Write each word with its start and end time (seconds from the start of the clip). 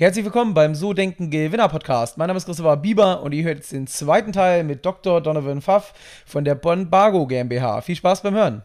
Herzlich 0.00 0.24
willkommen 0.24 0.54
beim 0.54 0.76
So 0.76 0.92
Denken 0.92 1.28
Gewinner 1.28 1.68
Podcast. 1.68 2.18
Mein 2.18 2.28
Name 2.28 2.36
ist 2.36 2.44
Christopher 2.44 2.76
Bieber 2.76 3.20
und 3.20 3.32
ihr 3.32 3.42
hört 3.42 3.56
jetzt 3.56 3.72
den 3.72 3.88
zweiten 3.88 4.30
Teil 4.30 4.62
mit 4.62 4.86
Dr. 4.86 5.20
Donovan 5.20 5.60
Pfaff 5.60 5.92
von 6.24 6.44
der 6.44 6.54
Bonn 6.54 6.88
Bargo 6.88 7.26
GmbH. 7.26 7.80
Viel 7.80 7.96
Spaß 7.96 8.22
beim 8.22 8.36
Hören. 8.36 8.62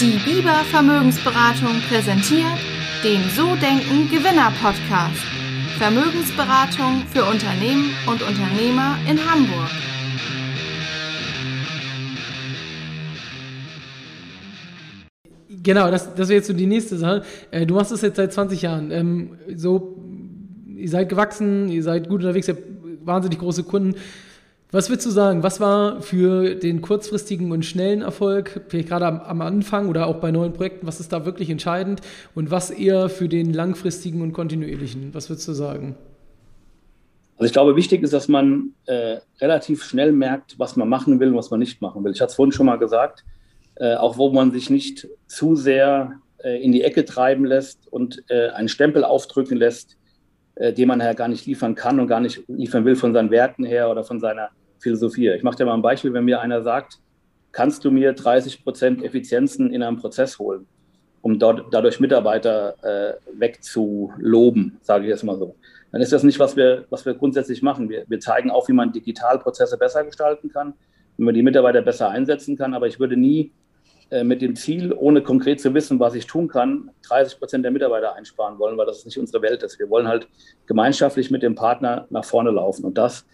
Die 0.00 0.18
Bieber 0.24 0.64
Vermögensberatung 0.70 1.82
präsentiert 1.86 2.46
den 3.04 3.28
So 3.36 3.54
Denken 3.56 4.08
Gewinner 4.08 4.50
Podcast. 4.62 5.20
Vermögensberatung 5.76 7.02
für 7.12 7.26
Unternehmen 7.26 7.94
und 8.06 8.22
Unternehmer 8.22 8.96
in 9.06 9.18
Hamburg. 9.30 9.68
Genau, 15.62 15.90
das, 15.90 16.14
das 16.14 16.28
wäre 16.28 16.38
jetzt 16.38 16.46
so 16.46 16.52
die 16.52 16.66
nächste 16.66 16.96
Sache. 16.96 17.22
Äh, 17.50 17.66
du 17.66 17.74
machst 17.74 17.92
das 17.92 18.02
jetzt 18.02 18.16
seit 18.16 18.32
20 18.32 18.62
Jahren. 18.62 18.90
Ähm, 18.90 19.38
so, 19.54 19.96
ihr 20.74 20.88
seid 20.88 21.08
gewachsen, 21.08 21.68
ihr 21.68 21.82
seid 21.82 22.08
gut 22.08 22.20
unterwegs, 22.20 22.48
ihr 22.48 22.54
habt 22.54 22.64
wahnsinnig 23.04 23.38
große 23.38 23.64
Kunden. 23.64 23.96
Was 24.72 24.88
würdest 24.88 25.06
du 25.06 25.10
sagen, 25.10 25.42
was 25.42 25.58
war 25.58 26.00
für 26.00 26.54
den 26.54 26.80
kurzfristigen 26.80 27.50
und 27.50 27.64
schnellen 27.64 28.02
Erfolg, 28.02 28.60
vielleicht 28.68 28.88
gerade 28.88 29.06
am, 29.06 29.20
am, 29.20 29.40
Anfang 29.40 29.88
oder 29.88 30.06
auch 30.06 30.16
bei 30.16 30.30
neuen 30.30 30.52
Projekten, 30.52 30.86
was 30.86 31.00
ist 31.00 31.12
da 31.12 31.24
wirklich 31.24 31.50
entscheidend 31.50 32.02
und 32.36 32.52
was 32.52 32.70
eher 32.70 33.08
für 33.08 33.28
den 33.28 33.52
langfristigen 33.52 34.22
und 34.22 34.32
kontinuierlichen? 34.32 35.12
Was 35.12 35.28
würdest 35.28 35.48
du 35.48 35.52
sagen? 35.54 35.96
Also 37.36 37.46
ich 37.46 37.52
glaube, 37.52 37.74
wichtig 37.74 38.02
ist, 38.02 38.12
dass 38.12 38.28
man 38.28 38.74
äh, 38.86 39.16
relativ 39.40 39.82
schnell 39.82 40.12
merkt, 40.12 40.56
was 40.58 40.76
man 40.76 40.88
machen 40.88 41.18
will 41.18 41.30
und 41.30 41.36
was 41.36 41.50
man 41.50 41.58
nicht 41.58 41.82
machen 41.82 42.04
will. 42.04 42.12
Ich 42.12 42.20
hatte 42.20 42.30
es 42.30 42.36
vorhin 42.36 42.52
schon 42.52 42.66
mal 42.66 42.76
gesagt, 42.76 43.24
äh, 43.80 43.94
auch 43.94 44.18
wo 44.18 44.30
man 44.30 44.52
sich 44.52 44.68
nicht 44.70 45.08
zu 45.26 45.56
sehr 45.56 46.20
äh, 46.44 46.62
in 46.62 46.70
die 46.70 46.82
Ecke 46.82 47.04
treiben 47.06 47.46
lässt 47.46 47.88
und 47.90 48.22
äh, 48.28 48.50
einen 48.50 48.68
Stempel 48.68 49.04
aufdrücken 49.04 49.56
lässt, 49.56 49.96
äh, 50.56 50.72
den 50.72 50.86
man 50.86 50.98
nachher 50.98 51.14
gar 51.14 51.28
nicht 51.28 51.46
liefern 51.46 51.74
kann 51.74 51.98
und 51.98 52.06
gar 52.06 52.20
nicht 52.20 52.44
liefern 52.46 52.84
will 52.84 52.94
von 52.94 53.14
seinen 53.14 53.30
Werten 53.30 53.64
her 53.64 53.90
oder 53.90 54.04
von 54.04 54.20
seiner 54.20 54.50
Philosophie. 54.78 55.30
Ich 55.30 55.42
mache 55.42 55.56
dir 55.56 55.64
mal 55.64 55.74
ein 55.74 55.82
Beispiel, 55.82 56.12
wenn 56.12 56.26
mir 56.26 56.40
einer 56.40 56.62
sagt, 56.62 56.98
kannst 57.52 57.84
du 57.84 57.90
mir 57.90 58.12
30 58.12 58.62
Prozent 58.62 59.02
Effizienzen 59.02 59.72
in 59.72 59.82
einem 59.82 59.96
Prozess 59.96 60.38
holen, 60.38 60.66
um 61.22 61.38
dort, 61.38 61.72
dadurch 61.72 62.00
Mitarbeiter 62.00 62.74
äh, 62.82 63.14
wegzuloben, 63.32 64.78
sage 64.82 65.04
ich 65.04 65.10
jetzt 65.10 65.24
mal 65.24 65.38
so. 65.38 65.56
Dann 65.90 66.02
ist 66.02 66.12
das 66.12 66.22
nicht, 66.22 66.38
was 66.38 66.54
wir, 66.54 66.84
was 66.90 67.06
wir 67.06 67.14
grundsätzlich 67.14 67.62
machen. 67.62 67.88
Wir, 67.88 68.04
wir 68.06 68.20
zeigen 68.20 68.50
auch, 68.50 68.68
wie 68.68 68.74
man 68.74 68.92
Digitalprozesse 68.92 69.78
besser 69.78 70.04
gestalten 70.04 70.50
kann, 70.50 70.74
wie 71.16 71.24
man 71.24 71.34
die 71.34 71.42
Mitarbeiter 71.42 71.80
besser 71.80 72.10
einsetzen 72.10 72.58
kann, 72.58 72.74
aber 72.74 72.86
ich 72.86 73.00
würde 73.00 73.16
nie 73.16 73.52
mit 74.24 74.42
dem 74.42 74.56
Ziel, 74.56 74.92
ohne 74.92 75.22
konkret 75.22 75.60
zu 75.60 75.72
wissen, 75.72 76.00
was 76.00 76.14
ich 76.14 76.26
tun 76.26 76.48
kann, 76.48 76.90
30 77.08 77.38
Prozent 77.38 77.64
der 77.64 77.70
Mitarbeiter 77.70 78.16
einsparen 78.16 78.58
wollen, 78.58 78.76
weil 78.76 78.86
das 78.86 79.04
nicht 79.04 79.18
unsere 79.18 79.40
Welt 79.42 79.62
ist. 79.62 79.78
Wir 79.78 79.88
wollen 79.88 80.08
halt 80.08 80.28
gemeinschaftlich 80.66 81.30
mit 81.30 81.42
dem 81.42 81.54
Partner 81.54 82.06
nach 82.10 82.24
vorne 82.24 82.50
laufen. 82.50 82.84
Und 82.84 82.98
das 82.98 83.24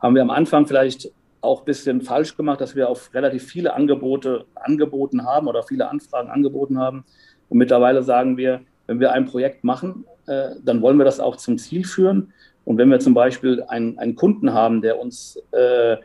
haben 0.00 0.16
wir 0.16 0.22
am 0.22 0.30
Anfang 0.30 0.66
vielleicht 0.66 1.12
auch 1.40 1.60
ein 1.60 1.64
bisschen 1.64 2.00
falsch 2.02 2.36
gemacht, 2.36 2.60
dass 2.60 2.74
wir 2.74 2.88
auf 2.88 3.14
relativ 3.14 3.44
viele 3.44 3.74
Angebote 3.74 4.46
angeboten 4.56 5.24
haben 5.24 5.46
oder 5.46 5.62
viele 5.62 5.88
Anfragen 5.88 6.28
angeboten 6.28 6.78
haben. 6.78 7.04
Und 7.48 7.58
mittlerweile 7.58 8.02
sagen 8.02 8.36
wir, 8.36 8.62
wenn 8.88 8.98
wir 8.98 9.12
ein 9.12 9.26
Projekt 9.26 9.62
machen, 9.62 10.04
äh, 10.26 10.50
dann 10.64 10.82
wollen 10.82 10.98
wir 10.98 11.04
das 11.04 11.20
auch 11.20 11.36
zum 11.36 11.56
Ziel 11.56 11.84
führen. 11.84 12.32
Und 12.64 12.78
wenn 12.78 12.90
wir 12.90 12.98
zum 12.98 13.14
Beispiel 13.14 13.62
einen, 13.68 13.96
einen 13.98 14.16
Kunden 14.16 14.52
haben, 14.52 14.82
der 14.82 14.98
uns 14.98 15.40
äh, 15.52 15.96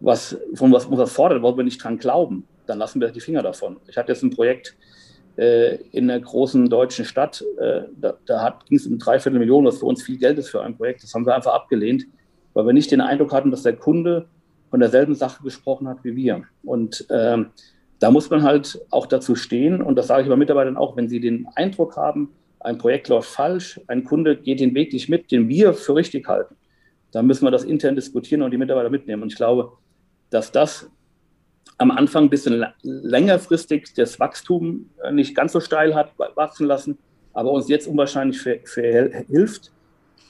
was, 0.00 0.38
von 0.54 0.72
was, 0.72 0.90
was 0.90 1.12
fordert, 1.12 1.42
wollen 1.42 1.58
wir 1.58 1.64
nicht 1.64 1.84
dran 1.84 1.98
glauben 1.98 2.46
dann 2.68 2.78
lassen 2.78 3.00
wir 3.00 3.08
die 3.08 3.20
Finger 3.20 3.42
davon. 3.42 3.78
Ich 3.88 3.96
hatte 3.96 4.12
jetzt 4.12 4.22
ein 4.22 4.30
Projekt 4.30 4.76
äh, 5.36 5.76
in 5.92 6.10
einer 6.10 6.20
großen 6.20 6.68
deutschen 6.68 7.04
Stadt, 7.04 7.44
äh, 7.58 7.82
da, 7.96 8.18
da 8.26 8.58
ging 8.68 8.78
es 8.78 8.86
um 8.86 8.98
dreiviertel 8.98 9.38
Millionen, 9.38 9.66
was 9.66 9.78
für 9.78 9.86
uns 9.86 10.02
viel 10.02 10.18
Geld 10.18 10.38
ist 10.38 10.50
für 10.50 10.62
ein 10.62 10.76
Projekt. 10.76 11.02
Das 11.02 11.14
haben 11.14 11.26
wir 11.26 11.34
einfach 11.34 11.54
abgelehnt, 11.54 12.06
weil 12.54 12.66
wir 12.66 12.72
nicht 12.72 12.90
den 12.90 13.00
Eindruck 13.00 13.32
hatten, 13.32 13.50
dass 13.50 13.62
der 13.62 13.76
Kunde 13.76 14.26
von 14.70 14.80
derselben 14.80 15.14
Sache 15.14 15.42
gesprochen 15.42 15.88
hat 15.88 15.98
wie 16.02 16.14
wir. 16.14 16.42
Und 16.62 17.06
ähm, 17.10 17.50
da 18.00 18.10
muss 18.10 18.30
man 18.30 18.42
halt 18.42 18.80
auch 18.90 19.06
dazu 19.06 19.34
stehen, 19.34 19.80
und 19.80 19.96
das 19.96 20.06
sage 20.06 20.22
ich 20.22 20.28
bei 20.28 20.36
Mitarbeitern 20.36 20.76
auch, 20.76 20.96
wenn 20.96 21.08
sie 21.08 21.20
den 21.20 21.46
Eindruck 21.54 21.96
haben, 21.96 22.32
ein 22.60 22.78
Projekt 22.78 23.08
läuft 23.08 23.30
falsch, 23.30 23.80
ein 23.86 24.04
Kunde 24.04 24.36
geht 24.36 24.60
den 24.60 24.74
Weg 24.74 24.92
nicht 24.92 25.08
mit, 25.08 25.30
den 25.30 25.48
wir 25.48 25.72
für 25.72 25.94
richtig 25.94 26.28
halten, 26.28 26.56
dann 27.12 27.26
müssen 27.26 27.46
wir 27.46 27.50
das 27.50 27.64
intern 27.64 27.94
diskutieren 27.94 28.42
und 28.42 28.50
die 28.50 28.58
Mitarbeiter 28.58 28.90
mitnehmen. 28.90 29.22
Und 29.22 29.32
ich 29.32 29.36
glaube, 29.36 29.72
dass 30.30 30.52
das 30.52 30.90
am 31.76 31.90
Anfang 31.90 32.24
ein 32.24 32.30
bisschen 32.30 32.64
längerfristig 32.82 33.92
das 33.94 34.18
Wachstum 34.18 34.90
äh, 35.02 35.12
nicht 35.12 35.34
ganz 35.34 35.52
so 35.52 35.60
steil 35.60 35.94
hat 35.94 36.12
wachsen 36.34 36.66
lassen, 36.66 36.98
aber 37.32 37.52
uns 37.52 37.68
jetzt 37.68 37.86
unwahrscheinlich 37.86 38.40
für, 38.40 38.58
für 38.64 39.10
hilft, 39.28 39.70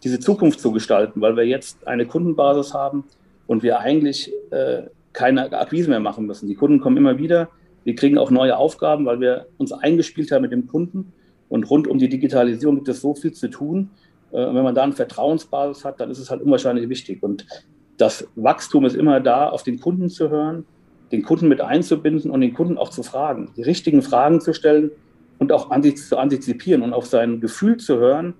diese 0.04 0.20
Zukunft 0.20 0.60
zu 0.60 0.72
gestalten, 0.72 1.20
weil 1.20 1.36
wir 1.36 1.44
jetzt 1.44 1.86
eine 1.86 2.06
Kundenbasis 2.06 2.74
haben 2.74 3.04
und 3.46 3.62
wir 3.62 3.80
eigentlich 3.80 4.32
äh, 4.50 4.82
keine 5.12 5.52
Akquise 5.52 5.88
mehr 5.88 6.00
machen 6.00 6.26
müssen. 6.26 6.48
Die 6.48 6.54
Kunden 6.54 6.80
kommen 6.80 6.96
immer 6.96 7.18
wieder, 7.18 7.48
wir 7.84 7.94
kriegen 7.94 8.18
auch 8.18 8.30
neue 8.30 8.56
Aufgaben, 8.56 9.06
weil 9.06 9.20
wir 9.20 9.46
uns 9.56 9.72
eingespielt 9.72 10.30
haben 10.30 10.42
mit 10.42 10.52
dem 10.52 10.66
Kunden 10.66 11.12
und 11.48 11.68
rund 11.70 11.86
um 11.86 11.98
die 11.98 12.08
Digitalisierung 12.08 12.76
gibt 12.76 12.88
es 12.88 13.00
so 13.00 13.14
viel 13.14 13.32
zu 13.32 13.48
tun. 13.48 13.90
Äh, 14.30 14.36
wenn 14.36 14.62
man 14.62 14.74
da 14.74 14.82
eine 14.82 14.92
Vertrauensbasis 14.92 15.84
hat, 15.84 16.00
dann 16.00 16.10
ist 16.10 16.18
es 16.18 16.30
halt 16.30 16.42
unwahrscheinlich 16.42 16.88
wichtig. 16.88 17.22
Und 17.22 17.46
das 17.96 18.28
Wachstum 18.36 18.84
ist 18.84 18.94
immer 18.94 19.20
da, 19.20 19.48
auf 19.48 19.62
den 19.62 19.80
Kunden 19.80 20.08
zu 20.08 20.30
hören, 20.30 20.66
den 21.12 21.22
Kunden 21.22 21.48
mit 21.48 21.60
einzubinden 21.60 22.30
und 22.30 22.40
den 22.40 22.54
Kunden 22.54 22.78
auch 22.78 22.90
zu 22.90 23.02
fragen, 23.02 23.50
die 23.56 23.62
richtigen 23.62 24.02
Fragen 24.02 24.40
zu 24.40 24.52
stellen 24.52 24.90
und 25.38 25.52
auch 25.52 25.70
zu 25.94 26.18
antizipieren 26.18 26.82
und 26.82 26.92
auf 26.92 27.06
sein 27.06 27.40
Gefühl 27.40 27.76
zu 27.78 27.98
hören, 27.98 28.34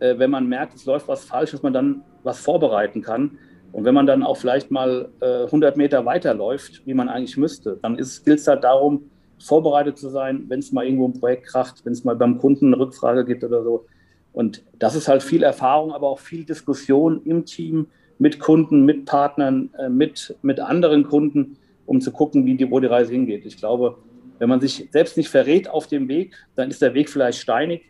äh, 0.00 0.18
wenn 0.18 0.30
man 0.30 0.48
merkt, 0.48 0.74
es 0.74 0.84
läuft 0.84 1.08
was 1.08 1.24
falsch, 1.24 1.52
dass 1.52 1.62
man 1.62 1.72
dann 1.72 2.02
was 2.22 2.40
vorbereiten 2.40 3.02
kann. 3.02 3.38
Und 3.72 3.84
wenn 3.84 3.94
man 3.94 4.06
dann 4.06 4.22
auch 4.22 4.36
vielleicht 4.36 4.70
mal 4.70 5.08
100 5.20 5.74
äh, 5.74 5.78
Meter 5.78 6.04
weiterläuft, 6.04 6.82
wie 6.84 6.94
man 6.94 7.08
eigentlich 7.08 7.36
müsste, 7.36 7.78
dann 7.80 7.96
gilt 7.96 8.38
es 8.38 8.46
halt 8.46 8.64
darum, 8.64 9.10
vorbereitet 9.38 9.98
zu 9.98 10.08
sein, 10.08 10.44
wenn 10.48 10.60
es 10.60 10.72
mal 10.72 10.84
irgendwo 10.84 11.08
ein 11.08 11.18
Projekt 11.18 11.46
kracht, 11.46 11.84
wenn 11.84 11.92
es 11.92 12.04
mal 12.04 12.14
beim 12.16 12.38
Kunden 12.38 12.66
eine 12.66 12.78
Rückfrage 12.78 13.24
gibt 13.24 13.42
oder 13.44 13.62
so. 13.62 13.86
Und 14.32 14.62
das 14.78 14.94
ist 14.94 15.08
halt 15.08 15.22
viel 15.22 15.42
Erfahrung, 15.42 15.92
aber 15.92 16.08
auch 16.08 16.18
viel 16.18 16.44
Diskussion 16.44 17.22
im 17.24 17.44
Team 17.44 17.86
mit 18.18 18.38
Kunden, 18.38 18.84
mit 18.84 19.04
Partnern, 19.04 19.70
äh, 19.78 19.88
mit, 19.88 20.36
mit 20.42 20.60
anderen 20.60 21.04
Kunden 21.04 21.56
um 21.86 22.00
zu 22.00 22.12
gucken, 22.12 22.44
wie 22.46 22.56
die, 22.56 22.70
wo 22.70 22.80
die 22.80 22.86
Reise 22.86 23.12
hingeht. 23.12 23.44
Ich 23.46 23.56
glaube, 23.56 23.98
wenn 24.38 24.48
man 24.48 24.60
sich 24.60 24.88
selbst 24.90 25.16
nicht 25.16 25.28
verrät 25.28 25.68
auf 25.68 25.86
dem 25.86 26.08
Weg, 26.08 26.34
dann 26.56 26.70
ist 26.70 26.82
der 26.82 26.94
Weg 26.94 27.08
vielleicht 27.08 27.38
steinig, 27.38 27.82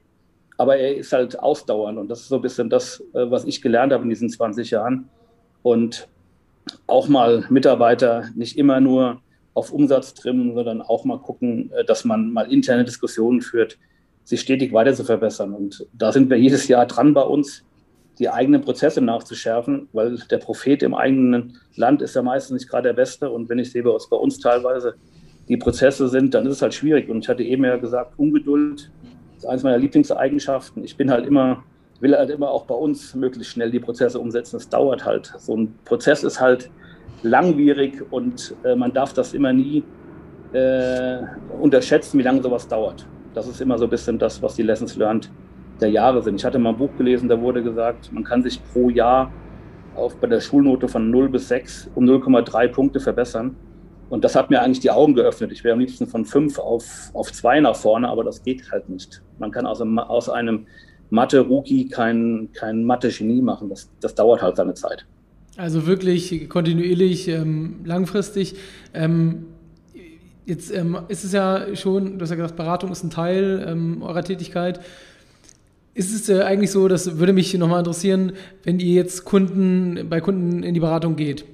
aber 0.59 0.77
er 0.77 0.97
ist 0.97 1.13
halt 1.13 1.39
ausdauernd. 1.39 1.99
Und 1.99 2.09
das 2.09 2.21
ist 2.21 2.29
so 2.29 2.37
ein 2.37 2.43
bisschen 2.43 2.69
das, 2.69 3.01
äh, 3.15 3.31
was 3.31 3.45
ich 3.45 3.63
gelernt 3.63 3.93
habe 3.93 4.03
in 4.03 4.11
diesen 4.11 4.29
20 4.29 4.71
Jahren. 4.71 5.09
Und 5.63 6.09
auch 6.87 7.09
mal 7.09 7.45
Mitarbeiter 7.49 8.27
nicht 8.35 8.59
immer 8.59 8.81
nur 8.81 9.21
auf 9.55 9.73
Umsatz 9.73 10.15
trimmen, 10.15 10.55
sondern 10.55 10.83
auch 10.83 11.05
mal 11.05 11.19
gucken, 11.19 11.71
äh, 11.73 11.85
dass 11.85 12.05
man 12.05 12.33
mal 12.33 12.51
interne 12.53 12.85
Diskussionen 12.85 13.41
führt, 13.41 13.79
sich 14.25 14.41
stetig 14.41 14.73
weiter 14.73 14.95
zu 14.95 15.05
verbessern. 15.05 15.55
Und 15.55 15.87
da 15.93 16.13
sind 16.13 16.31
wir 16.31 16.39
jedes 16.39 16.69
Jahr 16.69 16.87
dran 16.87 17.15
bei 17.15 17.23
uns 17.23 17.65
die 18.23 18.31
eigenen 18.31 18.61
Prozesse 18.61 19.01
nachzuschärfen, 19.01 19.89
weil 19.93 20.17
der 20.31 20.39
Prophet 20.39 20.85
im 20.85 20.95
eigenen 20.95 21.59
Land 21.75 22.03
ist 22.03 22.15
ja 22.15 22.23
meistens 22.23 22.61
nicht 22.61 22.71
gerade 22.71 22.91
der 22.91 22.93
Beste. 22.95 23.29
Und 23.29 23.49
wenn 23.49 23.59
ich 23.59 23.73
sehe, 23.73 23.85
was 23.85 24.09
bei 24.09 24.17
uns 24.17 24.39
teilweise 24.39 24.95
die 25.49 25.57
Prozesse 25.57 26.09
sind, 26.09 26.33
dann 26.33 26.47
ist 26.47 26.53
es 26.53 26.63
halt 26.63 26.73
schwierig. 26.73 27.09
Und 27.09 27.25
ich 27.25 27.29
hatte 27.29 27.43
eben 27.43 27.65
ja 27.65 27.77
gesagt, 27.79 28.17
Ungeduld 28.19 28.93
ist 29.37 29.45
eines 29.45 29.65
meiner 29.65 29.79
Lieblingseigenschaften. 29.79 30.85
Ich 30.85 30.97
bin 30.97 31.11
halt 31.11 31.27
immer, 31.27 31.65
will 31.99 32.17
halt 32.17 32.31
immer 32.31 32.49
auch 32.49 32.65
bei 32.67 32.77
uns 32.77 33.17
möglichst 33.17 33.55
schnell 33.55 33.73
die 33.73 33.81
Prozesse 33.81 34.21
umsetzen. 34.21 34.55
Es 34.55 34.69
dauert 34.69 35.05
halt. 35.05 35.35
So 35.39 35.57
ein 35.57 35.75
Prozess 35.85 36.23
ist 36.23 36.41
halt 36.41 36.71
langwierig 37.25 38.05
und 38.13 38.55
äh, 38.63 38.77
man 38.77 38.93
darf 38.93 39.15
das 39.15 39.35
immer 39.35 39.53
nie 39.53 39.83
äh, 40.53 41.19
unterschätzen, 41.61 42.21
wie 42.21 42.23
lange 42.23 42.41
sowas 42.41 42.69
dauert. 42.69 43.05
Das 43.35 43.49
ist 43.49 43.61
immer 43.61 43.79
so 43.79 43.85
ein 43.85 43.91
bisschen 43.91 44.17
das, 44.17 44.41
was 44.41 44.55
die 44.55 44.63
Lessons 44.63 44.95
learned 44.95 45.29
der 45.81 45.91
Jahre 45.91 46.23
sind. 46.23 46.37
Ich 46.37 46.45
hatte 46.45 46.59
mal 46.59 46.71
ein 46.71 46.77
Buch 46.77 46.91
gelesen, 46.97 47.29
da 47.29 47.41
wurde 47.41 47.63
gesagt, 47.63 48.13
man 48.13 48.25
kann 48.25 48.43
sich 48.43 48.61
pro 48.73 48.91
Jahr 48.91 49.31
auf, 49.95 50.17
bei 50.17 50.27
der 50.27 50.41
Schulnote 50.41 50.89
von 50.89 51.11
0 51.11 51.29
bis 51.29 51.49
6 51.49 51.91
um 51.95 52.05
0,3 52.05 52.69
Punkte 52.69 53.01
verbessern. 53.01 53.57
Und 54.09 54.25
das 54.25 54.37
hat 54.37 54.51
mir 54.51 54.61
eigentlich 54.61 54.81
die 54.81 54.91
Augen 54.91 55.15
geöffnet. 55.15 55.53
Ich 55.53 55.65
wäre 55.65 55.73
am 55.73 55.81
liebsten 55.81 56.07
von 56.07 56.25
5 56.25 56.59
auf, 56.59 57.11
auf 57.15 57.33
2 57.33 57.61
nach 57.61 57.77
vorne, 57.77 58.09
aber 58.09 58.25
das 58.25 58.43
geht 58.43 58.71
halt 58.71 58.89
nicht. 58.89 59.23
Man 59.39 59.51
kann 59.51 59.65
aus, 59.65 59.81
einem, 59.81 59.99
aus 59.99 60.29
einem 60.29 60.67
Mathe-Rookie 61.11 61.89
kein, 61.89 62.51
kein 62.53 62.85
Mathe-Genie 62.85 63.41
machen. 63.41 63.71
Das, 63.71 63.91
das 64.01 64.15
dauert 64.15 64.43
halt 64.43 64.57
seine 64.57 64.75
Zeit. 64.75 65.07
Also 65.57 65.87
wirklich 65.87 66.49
kontinuierlich, 66.49 67.29
ähm, 67.29 67.81
langfristig. 67.85 68.57
Ähm, 68.95 69.47
jetzt 70.47 70.75
ähm, 70.75 70.99
ist 71.09 71.25
es 71.25 71.33
ja 71.33 71.75
schon, 71.75 72.19
du 72.19 72.23
hast 72.23 72.31
ja 72.31 72.37
gesagt, 72.37 72.57
Beratung 72.57 72.91
ist 72.91 73.05
ein 73.05 73.11
Teil 73.11 73.65
ähm, 73.67 74.03
eurer 74.03 74.25
Tätigkeit. 74.25 74.81
Ist 75.95 76.15
es 76.15 76.29
äh, 76.29 76.43
eigentlich 76.43 76.71
so, 76.71 76.89
das 76.89 77.19
würde 77.19 77.33
mich 77.33 77.53
nochmal 77.55 77.81
interessieren, 77.81 78.33
wenn 78.65 78.81
ihr 78.81 78.95
jetzt 78.95 79.25
Kunden, 79.25 80.09
bei 80.09 80.21
Kunden 80.21 80.63
in 80.63 80.75
die 80.75 80.81
Beratung 80.81 81.17
geht? 81.17 81.45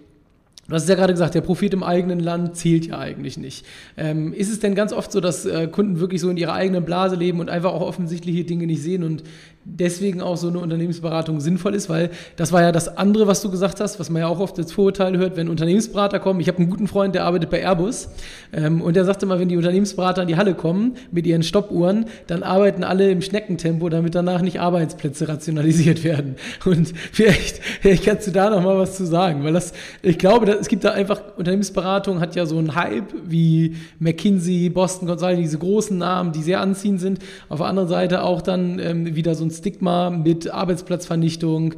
Du 0.68 0.74
hast 0.74 0.86
ja 0.86 0.96
gerade 0.96 1.14
gesagt, 1.14 1.34
der 1.34 1.40
Profit 1.40 1.72
im 1.72 1.82
eigenen 1.82 2.20
Land 2.20 2.54
zählt 2.54 2.86
ja 2.86 2.98
eigentlich 2.98 3.38
nicht. 3.38 3.64
Ähm, 3.96 4.34
ist 4.34 4.50
es 4.50 4.60
denn 4.60 4.74
ganz 4.74 4.92
oft 4.92 5.10
so, 5.10 5.20
dass 5.20 5.46
äh, 5.46 5.66
Kunden 5.66 5.98
wirklich 5.98 6.20
so 6.20 6.28
in 6.28 6.36
ihrer 6.36 6.52
eigenen 6.52 6.84
Blase 6.84 7.16
leben 7.16 7.40
und 7.40 7.48
einfach 7.48 7.72
auch 7.72 7.80
offensichtliche 7.80 8.44
Dinge 8.44 8.66
nicht 8.66 8.82
sehen 8.82 9.02
und 9.02 9.22
deswegen 9.70 10.22
auch 10.22 10.36
so 10.36 10.48
eine 10.48 10.58
Unternehmensberatung 10.58 11.40
sinnvoll 11.40 11.74
ist, 11.74 11.88
weil 11.88 12.10
das 12.36 12.52
war 12.52 12.62
ja 12.62 12.72
das 12.72 12.96
andere, 12.96 13.26
was 13.26 13.42
du 13.42 13.50
gesagt 13.50 13.80
hast, 13.80 14.00
was 14.00 14.08
man 14.08 14.20
ja 14.22 14.28
auch 14.28 14.40
oft 14.40 14.58
als 14.58 14.72
Vorurteil 14.72 15.16
hört, 15.18 15.36
wenn 15.36 15.48
Unternehmensberater 15.48 16.18
kommen. 16.18 16.40
Ich 16.40 16.48
habe 16.48 16.58
einen 16.58 16.70
guten 16.70 16.88
Freund, 16.88 17.14
der 17.14 17.24
arbeitet 17.24 17.50
bei 17.50 17.60
Airbus 17.60 18.08
ähm, 18.52 18.80
und 18.80 18.96
der 18.96 19.04
sagte 19.04 19.26
mal, 19.26 19.38
wenn 19.38 19.48
die 19.48 19.56
Unternehmensberater 19.56 20.22
in 20.22 20.28
die 20.28 20.36
Halle 20.36 20.54
kommen 20.54 20.94
mit 21.10 21.26
ihren 21.26 21.42
Stoppuhren, 21.42 22.06
dann 22.26 22.42
arbeiten 22.42 22.82
alle 22.82 23.10
im 23.10 23.20
Schneckentempo, 23.20 23.88
damit 23.90 24.14
danach 24.14 24.40
nicht 24.40 24.58
Arbeitsplätze 24.58 25.28
rationalisiert 25.28 26.02
werden. 26.02 26.36
Und 26.64 26.92
vielleicht, 27.12 27.62
vielleicht 27.80 28.04
kannst 28.04 28.26
du 28.26 28.30
da 28.30 28.48
noch 28.50 28.62
mal 28.62 28.78
was 28.78 28.96
zu 28.96 29.04
sagen, 29.04 29.44
weil 29.44 29.52
das, 29.52 29.74
ich 30.02 30.18
glaube, 30.18 30.46
das, 30.46 30.56
es 30.60 30.68
gibt 30.68 30.84
da 30.84 30.92
einfach, 30.92 31.20
Unternehmensberatung 31.36 32.20
hat 32.20 32.34
ja 32.36 32.46
so 32.46 32.56
einen 32.56 32.74
Hype 32.74 33.12
wie 33.24 33.76
McKinsey, 33.98 34.70
Boston 34.70 35.06
Consulting, 35.06 35.42
diese 35.42 35.58
großen 35.58 35.96
Namen, 35.96 36.32
die 36.32 36.42
sehr 36.42 36.60
anziehend 36.60 37.00
sind. 37.00 37.18
Auf 37.48 37.58
der 37.58 37.66
anderen 37.66 37.88
Seite 37.88 38.22
auch 38.22 38.40
dann 38.40 38.78
ähm, 38.78 39.14
wieder 39.14 39.34
so 39.34 39.44
ein 39.44 39.50
Stigma 39.58 40.10
mit 40.10 40.50
Arbeitsplatzvernichtung. 40.50 41.74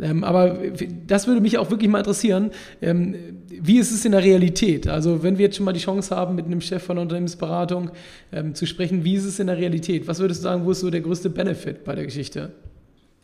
Ähm, 0.00 0.24
aber 0.24 0.58
das 1.06 1.26
würde 1.26 1.40
mich 1.40 1.58
auch 1.58 1.70
wirklich 1.70 1.90
mal 1.90 1.98
interessieren. 1.98 2.50
Ähm, 2.80 3.14
wie 3.48 3.78
ist 3.78 3.92
es 3.92 4.04
in 4.04 4.12
der 4.12 4.22
Realität? 4.22 4.88
Also 4.88 5.22
wenn 5.22 5.38
wir 5.38 5.46
jetzt 5.46 5.56
schon 5.56 5.64
mal 5.64 5.72
die 5.72 5.80
Chance 5.80 6.14
haben, 6.16 6.34
mit 6.34 6.46
einem 6.46 6.60
Chef 6.60 6.82
von 6.82 6.98
Unternehmensberatung 6.98 7.90
ähm, 8.32 8.54
zu 8.54 8.66
sprechen, 8.66 9.04
wie 9.04 9.14
ist 9.14 9.24
es 9.24 9.38
in 9.38 9.48
der 9.48 9.58
Realität? 9.58 10.08
Was 10.08 10.20
würdest 10.20 10.40
du 10.40 10.44
sagen, 10.44 10.64
wo 10.64 10.70
ist 10.70 10.80
so 10.80 10.90
der 10.90 11.00
größte 11.00 11.30
Benefit 11.30 11.84
bei 11.84 11.94
der 11.94 12.04
Geschichte? 12.04 12.52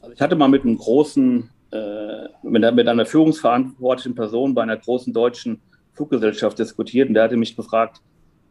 Also 0.01 0.15
ich 0.15 0.21
hatte 0.21 0.37
mal 0.37 0.49
mit 0.49 0.65
einem 0.65 0.77
großen, 0.77 1.49
äh, 1.71 2.29
mit, 2.43 2.65
einer 2.65 3.07
führungsverantwortlichen 3.07 4.15
Person 4.15 4.55
bei 4.55 4.63
einer 4.63 4.77
großen 4.77 5.13
deutschen 5.13 5.61
Fluggesellschaft 5.95 6.59
diskutiert 6.59 7.09
und 7.09 7.15
der 7.15 7.25
hatte 7.25 7.37
mich 7.37 7.57
gefragt, 7.57 8.01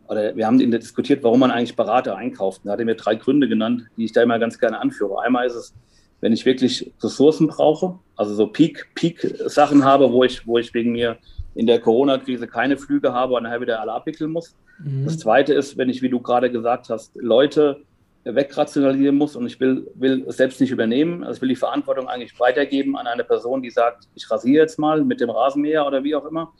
oder 0.07 0.35
wir 0.35 0.45
haben 0.45 0.57
diskutiert, 0.71 1.23
warum 1.23 1.39
man 1.39 1.51
eigentlich 1.51 1.75
Berater 1.75 2.15
einkauft. 2.15 2.61
Da 2.63 2.71
hat 2.71 2.79
er 2.79 2.85
mir 2.85 2.95
drei 2.95 3.15
Gründe 3.15 3.47
genannt, 3.47 3.83
die 3.97 4.05
ich 4.05 4.13
da 4.13 4.21
immer 4.23 4.39
ganz 4.39 4.59
gerne 4.59 4.79
anführe. 4.79 5.21
Einmal 5.21 5.45
ist 5.47 5.55
es, 5.55 5.73
wenn 6.21 6.33
ich 6.33 6.45
wirklich 6.45 6.91
Ressourcen 7.01 7.47
brauche, 7.47 7.99
also 8.15 8.33
so 8.33 8.47
Peak-Sachen 8.47 9.85
habe, 9.85 10.11
wo 10.11 10.23
ich, 10.23 10.47
wo 10.47 10.57
ich 10.57 10.73
wegen 10.73 10.93
mir 10.93 11.17
in 11.55 11.67
der 11.67 11.79
Corona-Krise 11.79 12.47
keine 12.47 12.77
Flüge 12.77 13.13
habe 13.13 13.33
und 13.33 13.43
nachher 13.43 13.61
wieder 13.61 13.81
alle 13.81 13.93
abwickeln 13.93 14.31
muss. 14.31 14.55
Mhm. 14.79 15.05
Das 15.05 15.19
zweite 15.19 15.53
ist, 15.53 15.77
wenn 15.77 15.89
ich, 15.89 16.01
wie 16.01 16.09
du 16.09 16.19
gerade 16.19 16.51
gesagt 16.51 16.89
hast, 16.89 17.15
Leute 17.15 17.81
wegrationalisieren 18.23 19.15
muss 19.15 19.35
und 19.35 19.45
ich 19.45 19.59
will, 19.59 19.89
will 19.95 20.25
es 20.27 20.37
selbst 20.37 20.59
nicht 20.59 20.71
übernehmen. 20.71 21.23
Also 21.23 21.37
ich 21.37 21.41
will 21.41 21.49
die 21.49 21.55
Verantwortung 21.55 22.07
eigentlich 22.07 22.37
weitergeben 22.39 22.97
an 22.97 23.07
eine 23.07 23.23
Person, 23.23 23.61
die 23.61 23.69
sagt, 23.69 24.07
ich 24.15 24.29
rasiere 24.29 24.63
jetzt 24.63 24.79
mal 24.79 25.03
mit 25.03 25.21
dem 25.21 25.29
Rasenmäher 25.29 25.85
oder 25.85 26.03
wie 26.03 26.15
auch 26.15 26.25
immer. 26.25 26.53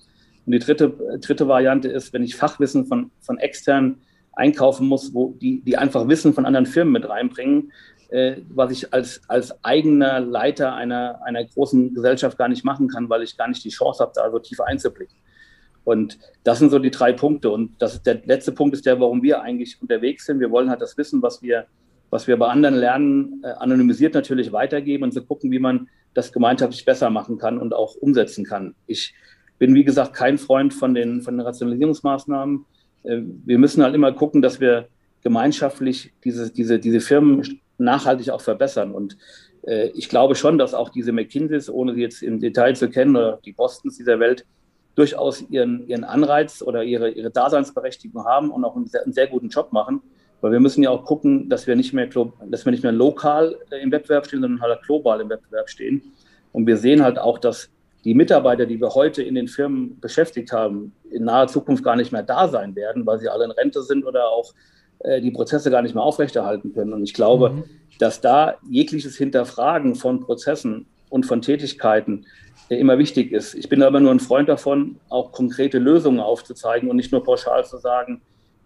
Und 0.48 0.54
die 0.54 0.60
dritte, 0.60 1.20
dritte 1.20 1.50
Variante 1.50 1.90
ist, 1.90 2.14
wenn 2.14 2.24
ich 2.24 2.38
Fachwissen 2.38 2.86
von, 2.86 3.12
von 3.20 3.38
extern 3.38 3.98
einkaufen 4.32 4.88
muss, 4.88 5.14
wo 5.14 5.34
die, 5.42 5.62
die 5.62 5.78
einfach 5.78 6.08
Wissen 6.08 6.34
von 6.34 6.46
anderen 6.46 6.66
Firmen 6.66 6.94
mit 6.94 7.10
reinbringen, 7.10 7.74
äh, 8.10 8.38
was 8.48 8.72
ich 8.72 8.94
als, 8.94 9.22
als 9.28 9.62
eigener 9.66 10.22
Leiter 10.22 10.74
einer, 10.74 11.22
einer 11.26 11.44
großen 11.44 11.94
Gesellschaft 11.94 12.38
gar 12.38 12.48
nicht 12.48 12.64
machen 12.64 12.88
kann, 12.88 13.10
weil 13.10 13.24
ich 13.24 13.36
gar 13.36 13.50
nicht 13.50 13.62
die 13.66 13.72
Chance 13.72 14.02
habe, 14.02 14.14
da 14.16 14.32
so 14.32 14.40
tief 14.40 14.62
einzublicken. 14.62 15.18
Und 15.84 16.18
das 16.46 16.60
sind 16.60 16.70
so 16.70 16.80
die 16.80 16.92
drei 16.92 17.12
Punkte. 17.12 17.50
Und 17.50 17.82
das 17.82 18.02
der 18.02 18.22
letzte 18.24 18.54
Punkt 18.54 18.74
ist 18.74 18.86
der, 18.86 19.02
warum 19.02 19.24
wir 19.24 19.42
eigentlich 19.42 19.82
unterwegs 19.82 20.26
sind. 20.26 20.40
Wir 20.40 20.50
wollen 20.50 20.70
halt 20.70 20.82
das 20.82 20.98
Wissen, 20.98 21.22
was 21.22 21.42
wir, 21.42 21.66
was 22.10 22.26
wir 22.26 22.38
bei 22.38 22.48
anderen 22.48 22.76
lernen, 22.76 23.42
äh, 23.44 23.48
anonymisiert 23.48 24.14
natürlich 24.14 24.54
weitergeben 24.54 25.04
und 25.04 25.14
so 25.14 25.22
gucken, 25.22 25.52
wie 25.52 25.60
man 25.60 25.90
das 26.14 26.32
gemeinschaftlich 26.32 26.86
besser 26.86 27.10
machen 27.10 27.38
kann 27.38 27.58
und 27.58 27.74
auch 27.74 27.96
umsetzen 27.96 28.46
kann. 28.46 28.76
Ich 28.86 29.14
bin, 29.60 29.76
wie 29.76 29.84
gesagt, 29.84 30.14
kein 30.14 30.38
Freund 30.38 30.74
von 30.74 30.94
den, 30.94 31.22
von 31.22 31.38
den 31.38 31.46
Rationalisierungsmaßnahmen. 31.46 32.66
Äh, 33.04 33.22
wir 33.46 33.58
müssen 33.58 33.84
halt 33.84 33.96
immer 33.96 34.12
gucken, 34.12 34.42
dass 34.42 34.60
wir 34.60 34.88
gemeinschaftlich 35.24 36.14
diese, 36.24 36.52
diese, 36.52 36.80
diese 36.80 37.00
Firmen 37.00 37.60
nachhaltig 37.78 38.30
auch 38.30 38.42
verbessern. 38.42 38.92
Und 38.92 39.18
äh, 39.66 39.88
ich 39.90 40.10
glaube 40.10 40.36
schon, 40.36 40.58
dass 40.58 40.74
auch 40.74 40.90
diese 40.90 41.12
McKinseys, 41.12 41.70
ohne 41.70 41.94
sie 41.94 42.02
jetzt 42.02 42.24
im 42.24 42.40
Detail 42.40 42.76
zu 42.76 42.90
kennen, 42.90 43.16
oder 43.16 43.40
die 43.44 43.54
Bostons 43.54 43.98
dieser 43.98 44.20
Welt, 44.20 44.46
durchaus 44.96 45.44
ihren, 45.50 45.88
ihren 45.88 46.04
Anreiz 46.04 46.64
oder 46.64 46.84
ihre, 46.84 47.10
ihre 47.12 47.30
Daseinsberechtigung 47.30 48.26
haben 48.26 48.50
und 48.50 48.66
auch 48.66 48.76
einen 48.76 48.88
sehr, 48.88 49.04
einen 49.04 49.14
sehr 49.14 49.28
guten 49.28 49.50
Job 49.50 49.72
machen. 49.72 50.02
Weil 50.42 50.52
wir 50.52 50.60
müssen 50.60 50.84
ja 50.84 50.90
auch 50.90 51.04
gucken, 51.04 51.50
dass 51.50 51.68
wir 51.68 51.76
nicht 51.76 51.94
mehr, 51.94 52.08
dass 52.48 52.66
wir 52.66 52.72
nicht 52.72 52.84
mehr 52.84 52.92
lokal 52.92 53.58
äh, 53.72 53.82
im 53.82 53.92
Wettbewerb 53.92 54.26
stehen, 54.26 54.42
sondern 54.42 54.62
halt 54.62 54.82
global 54.84 55.22
im 55.22 55.30
Wettbewerb 55.30 55.70
stehen. 55.70 56.02
Und 56.52 56.66
wir 56.66 56.78
sehen 56.78 57.04
halt 57.04 57.20
auch, 57.20 57.38
dass 57.38 57.70
die 58.08 58.14
Mitarbeiter, 58.14 58.66
die 58.66 58.80
wir 58.80 58.96
heute 58.96 59.22
in 59.22 59.36
den 59.36 59.50
Firmen 59.50 60.00
beschäftigt 60.00 60.54
haben, 60.54 60.94
in 61.12 61.26
naher 61.26 61.48
Zukunft 61.48 61.84
gar 61.84 61.98
nicht 61.98 62.14
mehr 62.14 62.24
da 62.24 62.48
sein 62.48 62.74
werden, 62.74 63.06
weil 63.06 63.20
sie 63.20 63.28
alle 63.28 63.44
in 63.44 63.52
Rente 63.52 63.84
sind 63.84 64.06
oder 64.06 64.30
auch 64.30 64.54
äh, 65.00 65.20
die 65.20 65.32
Prozesse 65.32 65.70
gar 65.70 65.82
nicht 65.82 65.94
mehr 65.94 66.06
aufrechterhalten 66.06 66.74
können. 66.74 66.94
Und 66.94 67.04
ich 67.04 67.14
glaube, 67.14 67.50
mhm. 67.50 67.64
dass 68.00 68.22
da 68.22 68.56
jegliches 68.70 69.18
Hinterfragen 69.18 69.96
von 69.96 70.22
Prozessen 70.22 70.86
und 71.10 71.26
von 71.26 71.42
Tätigkeiten 71.42 72.26
äh, 72.70 72.78
immer 72.78 72.98
wichtig 72.98 73.34
ist. 73.34 73.56
Ich 73.56 73.68
bin 73.68 73.84
aber 73.84 74.00
nur 74.00 74.12
ein 74.12 74.22
Freund 74.22 74.48
davon, 74.48 75.02
auch 75.10 75.34
konkrete 75.34 75.78
Lösungen 75.78 76.22
aufzuzeigen 76.22 76.90
und 76.90 76.96
nicht 76.96 77.12
nur 77.12 77.26
pauschal 77.26 77.66
zu 77.66 77.76
sagen, 77.76 78.22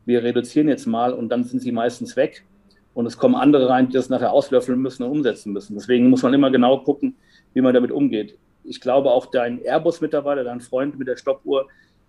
wir 0.05 0.21
reduzieren 0.21 0.67
jetzt 0.67 0.85
mal 0.85 1.13
und 1.13 1.29
dann 1.29 1.45
sind 1.45 1.63
sie 1.63 1.71
meistens 1.71 2.15
weg 2.15 2.45
und 2.93 3.07
es 3.07 3.17
kommen 3.17 3.33
andere 3.33 3.69
rein, 3.69 3.87
die 3.87 3.93
das 3.93 4.07
nachher 4.07 4.33
auslöffeln 4.33 4.79
müssen 4.79 5.01
und 5.01 5.09
umsetzen 5.09 5.51
müssen. 5.51 5.73
Deswegen 5.73 6.11
muss 6.11 6.21
man 6.21 6.31
immer 6.31 6.51
genau 6.51 6.77
gucken, 6.77 7.15
wie 7.55 7.61
man 7.61 7.73
damit 7.73 7.91
umgeht 7.91 8.37
ich 8.63 8.81
glaube 8.81 9.11
auch 9.11 9.27
dein 9.27 9.63
Airbus-Mitarbeiter, 9.63 10.43
dein 10.43 10.61
Freund 10.61 10.97
mit 10.97 11.07
der 11.07 11.17
Stoppuhr, 11.17 11.67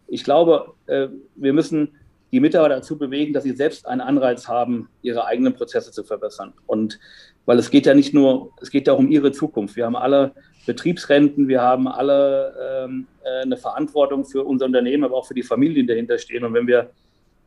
ich 0.08 0.24
glaube, 0.24 0.74
äh, 0.86 1.08
wir 1.36 1.52
müssen 1.52 1.92
die 2.32 2.40
Mitarbeiter 2.40 2.76
dazu 2.76 2.98
bewegen, 2.98 3.32
dass 3.32 3.44
sie 3.44 3.52
selbst 3.52 3.86
einen 3.86 4.00
Anreiz 4.00 4.48
haben, 4.48 4.88
ihre 5.02 5.26
eigenen 5.26 5.54
Prozesse 5.54 5.92
zu 5.92 6.02
verbessern. 6.02 6.54
Und 6.66 6.98
weil 7.44 7.58
es 7.58 7.70
geht 7.70 7.86
ja 7.86 7.94
nicht 7.94 8.14
nur, 8.14 8.50
es 8.60 8.70
geht 8.70 8.86
ja 8.86 8.94
auch 8.94 8.98
um 8.98 9.10
ihre 9.10 9.32
Zukunft. 9.32 9.76
Wir 9.76 9.84
haben 9.84 9.96
alle 9.96 10.32
Betriebsrenten, 10.64 11.48
wir 11.48 11.60
haben 11.60 11.88
alle 11.88 12.54
ähm, 12.84 13.06
äh, 13.22 13.42
eine 13.42 13.56
Verantwortung 13.56 14.24
für 14.24 14.44
unser 14.44 14.66
Unternehmen, 14.66 15.04
aber 15.04 15.16
auch 15.16 15.26
für 15.26 15.34
die 15.34 15.42
Familien, 15.42 15.86
die 15.86 15.92
dahinter 15.92 16.18
stehen. 16.18 16.44
Und 16.44 16.54
wenn 16.54 16.66
wir 16.66 16.90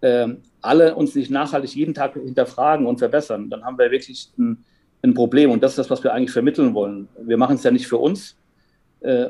ähm, 0.01 0.41
alle 0.61 0.95
uns 0.95 1.15
nicht 1.15 1.31
nachhaltig 1.31 1.75
jeden 1.75 1.93
Tag 1.93 2.13
hinterfragen 2.13 2.85
und 2.85 2.99
verbessern, 2.99 3.49
dann 3.49 3.63
haben 3.63 3.77
wir 3.77 3.89
wirklich 3.89 4.29
ein, 4.37 4.63
ein 5.01 5.13
Problem. 5.13 5.49
Und 5.49 5.63
das 5.63 5.71
ist 5.71 5.77
das, 5.77 5.89
was 5.89 6.03
wir 6.03 6.13
eigentlich 6.13 6.31
vermitteln 6.31 6.73
wollen. 6.73 7.07
Wir 7.19 7.37
machen 7.37 7.55
es 7.55 7.63
ja 7.63 7.71
nicht 7.71 7.87
für 7.87 7.97
uns, 7.97 8.37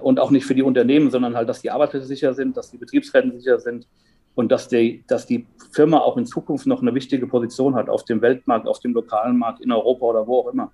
und 0.01 0.19
auch 0.19 0.31
nicht 0.31 0.45
für 0.45 0.56
die 0.56 0.63
Unternehmen, 0.63 1.12
sondern 1.12 1.36
halt, 1.36 1.50
dass 1.50 1.62
die 1.62 1.72
Arbeitsplätze 1.72 2.07
sicher 2.07 2.33
sind, 2.33 2.56
dass 2.56 2.72
die 2.72 2.77
Betriebsrenten 2.77 3.39
sicher 3.39 3.60
sind 3.60 3.88
und 4.36 4.51
dass 4.51 4.68
die, 4.68 5.04
dass 5.07 5.25
die 5.25 5.48
Firma 5.72 6.00
auch 6.00 6.18
in 6.18 6.25
Zukunft 6.25 6.68
noch 6.68 6.81
eine 6.81 6.94
wichtige 6.94 7.27
Position 7.27 7.75
hat 7.75 7.89
auf 7.89 8.06
dem 8.06 8.22
Weltmarkt, 8.22 8.68
auf 8.68 8.80
dem 8.80 8.94
lokalen 8.94 9.38
Markt, 9.38 9.62
in 9.62 9.72
Europa 9.72 10.06
oder 10.06 10.27
wo 10.27 10.39
auch 10.39 10.54
immer. 10.54 10.72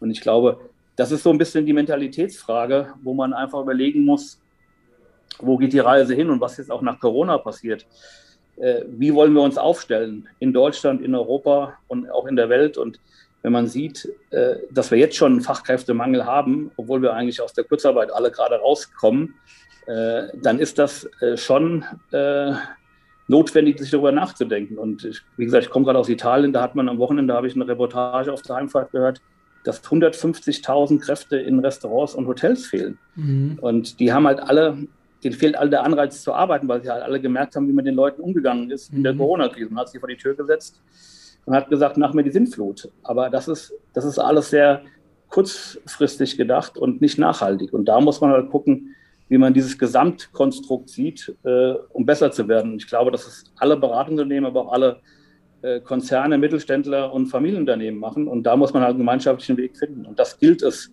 Und 0.00 0.10
ich 0.10 0.20
glaube, 0.20 0.60
das 0.96 1.12
ist 1.12 1.22
so 1.22 1.30
ein 1.30 1.38
bisschen 1.38 1.66
die 1.66 1.72
Mentalitätsfrage, 1.72 2.94
wo 3.02 3.14
man 3.14 3.32
einfach 3.32 3.60
überlegen 3.60 4.04
muss, 4.04 4.40
wo 5.38 5.56
geht 5.56 5.72
die 5.72 5.78
Reise 5.78 6.14
hin 6.14 6.30
und 6.30 6.40
was 6.40 6.56
jetzt 6.56 6.70
auch 6.70 6.82
nach 6.82 6.98
Corona 6.98 7.38
passiert. 7.38 7.86
Äh, 8.56 8.82
wie 8.88 9.14
wollen 9.14 9.34
wir 9.34 9.42
uns 9.42 9.58
aufstellen 9.58 10.28
in 10.38 10.52
Deutschland, 10.52 11.02
in 11.02 11.14
Europa 11.14 11.74
und 11.88 12.10
auch 12.10 12.26
in 12.26 12.36
der 12.36 12.48
Welt? 12.48 12.78
Und 12.78 12.98
wenn 13.42 13.52
man 13.52 13.66
sieht, 13.66 14.08
äh, 14.30 14.56
dass 14.70 14.90
wir 14.90 14.98
jetzt 14.98 15.16
schon 15.16 15.32
einen 15.32 15.40
Fachkräftemangel 15.40 16.24
haben, 16.24 16.70
obwohl 16.76 17.02
wir 17.02 17.14
eigentlich 17.14 17.40
aus 17.40 17.52
der 17.52 17.64
Kurzarbeit 17.64 18.12
alle 18.12 18.30
gerade 18.30 18.56
rauskommen, 18.56 19.34
äh, 19.86 20.24
dann 20.42 20.58
ist 20.58 20.78
das 20.78 21.08
äh, 21.20 21.36
schon 21.36 21.84
notwendig, 23.28 23.78
sich 23.78 23.90
darüber 23.90 24.12
nachzudenken. 24.12 24.78
Und 24.78 25.04
ich, 25.04 25.22
wie 25.36 25.44
gesagt, 25.44 25.64
ich 25.64 25.70
komme 25.70 25.84
gerade 25.84 25.98
aus 25.98 26.08
Italien, 26.08 26.52
da 26.52 26.62
hat 26.62 26.74
man 26.74 26.88
am 26.88 26.98
Wochenende, 26.98 27.34
habe 27.34 27.46
ich 27.46 27.54
eine 27.54 27.66
Reportage 27.66 28.32
auf 28.32 28.42
der 28.42 28.56
Heimfahrt 28.56 28.92
gehört, 28.92 29.20
dass 29.64 29.82
150.000 29.84 31.00
Kräfte 31.00 31.36
in 31.36 31.58
Restaurants 31.58 32.14
und 32.14 32.26
Hotels 32.26 32.66
fehlen. 32.66 32.98
Mhm. 33.16 33.58
Und 33.60 33.98
die 33.98 34.12
haben 34.12 34.26
halt 34.26 34.40
alle, 34.40 34.76
denen 35.24 35.34
fehlt 35.34 35.56
all 35.56 35.70
der 35.70 35.82
Anreiz 35.82 36.22
zu 36.22 36.32
arbeiten, 36.32 36.68
weil 36.68 36.82
sie 36.82 36.90
halt 36.90 37.02
alle 37.02 37.20
gemerkt 37.20 37.56
haben, 37.56 37.68
wie 37.68 37.72
man 37.72 37.84
den 37.84 37.96
Leuten 37.96 38.20
umgegangen 38.20 38.70
ist 38.70 38.92
mhm. 38.92 38.98
in 38.98 39.04
der 39.04 39.14
mhm. 39.14 39.18
Corona-Krise. 39.18 39.70
Man 39.70 39.80
hat 39.80 39.88
sie 39.88 39.98
vor 39.98 40.08
die 40.08 40.16
Tür 40.16 40.34
gesetzt 40.34 40.80
und 41.46 41.54
hat 41.54 41.70
gesagt, 41.70 41.96
nach 41.96 42.12
mir 42.12 42.24
die 42.24 42.30
Sintflut. 42.30 42.90
Aber 43.02 43.30
das 43.30 43.48
ist, 43.48 43.72
das 43.94 44.04
ist 44.04 44.18
alles 44.18 44.50
sehr 44.50 44.82
kurzfristig 45.28 46.36
gedacht 46.36 46.76
und 46.76 47.00
nicht 47.00 47.18
nachhaltig. 47.18 47.72
Und 47.72 47.86
da 47.86 48.00
muss 48.00 48.20
man 48.20 48.30
halt 48.30 48.50
gucken, 48.50 48.94
wie 49.28 49.38
man 49.38 49.54
dieses 49.54 49.78
Gesamtkonstrukt 49.78 50.88
sieht, 50.88 51.34
äh, 51.44 51.74
um 51.92 52.04
besser 52.04 52.30
zu 52.30 52.46
werden. 52.48 52.72
Und 52.72 52.82
ich 52.82 52.88
glaube, 52.88 53.10
dass 53.10 53.26
es 53.26 53.44
alle 53.56 53.76
Beratungsunternehmen, 53.76 54.46
aber 54.46 54.62
auch 54.62 54.72
alle 54.72 55.00
äh, 55.62 55.80
Konzerne, 55.80 56.38
Mittelständler 56.38 57.12
und 57.12 57.26
Familienunternehmen 57.26 57.98
machen. 57.98 58.28
Und 58.28 58.44
da 58.44 58.56
muss 58.56 58.72
man 58.72 58.82
halt 58.82 58.90
einen 58.90 59.00
gemeinschaftlichen 59.00 59.56
Weg 59.56 59.76
finden. 59.76 60.06
Und 60.06 60.18
das 60.18 60.38
gilt 60.38 60.62
es 60.62 60.92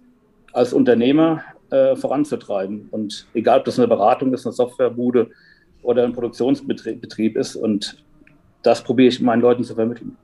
als 0.51 0.73
Unternehmer 0.73 1.43
äh, 1.69 1.95
voranzutreiben. 1.95 2.87
Und 2.91 3.27
egal, 3.33 3.59
ob 3.59 3.65
das 3.65 3.77
eine 3.77 3.87
Beratung 3.87 4.33
ist, 4.33 4.45
eine 4.45 4.53
Softwarebude 4.53 5.29
oder 5.81 6.03
ein 6.03 6.13
Produktionsbetrieb 6.13 7.37
ist. 7.37 7.55
Und 7.55 8.03
das 8.63 8.83
probiere 8.83 9.09
ich 9.09 9.21
meinen 9.21 9.41
Leuten 9.41 9.63
zu 9.63 9.75
vermitteln. 9.75 10.17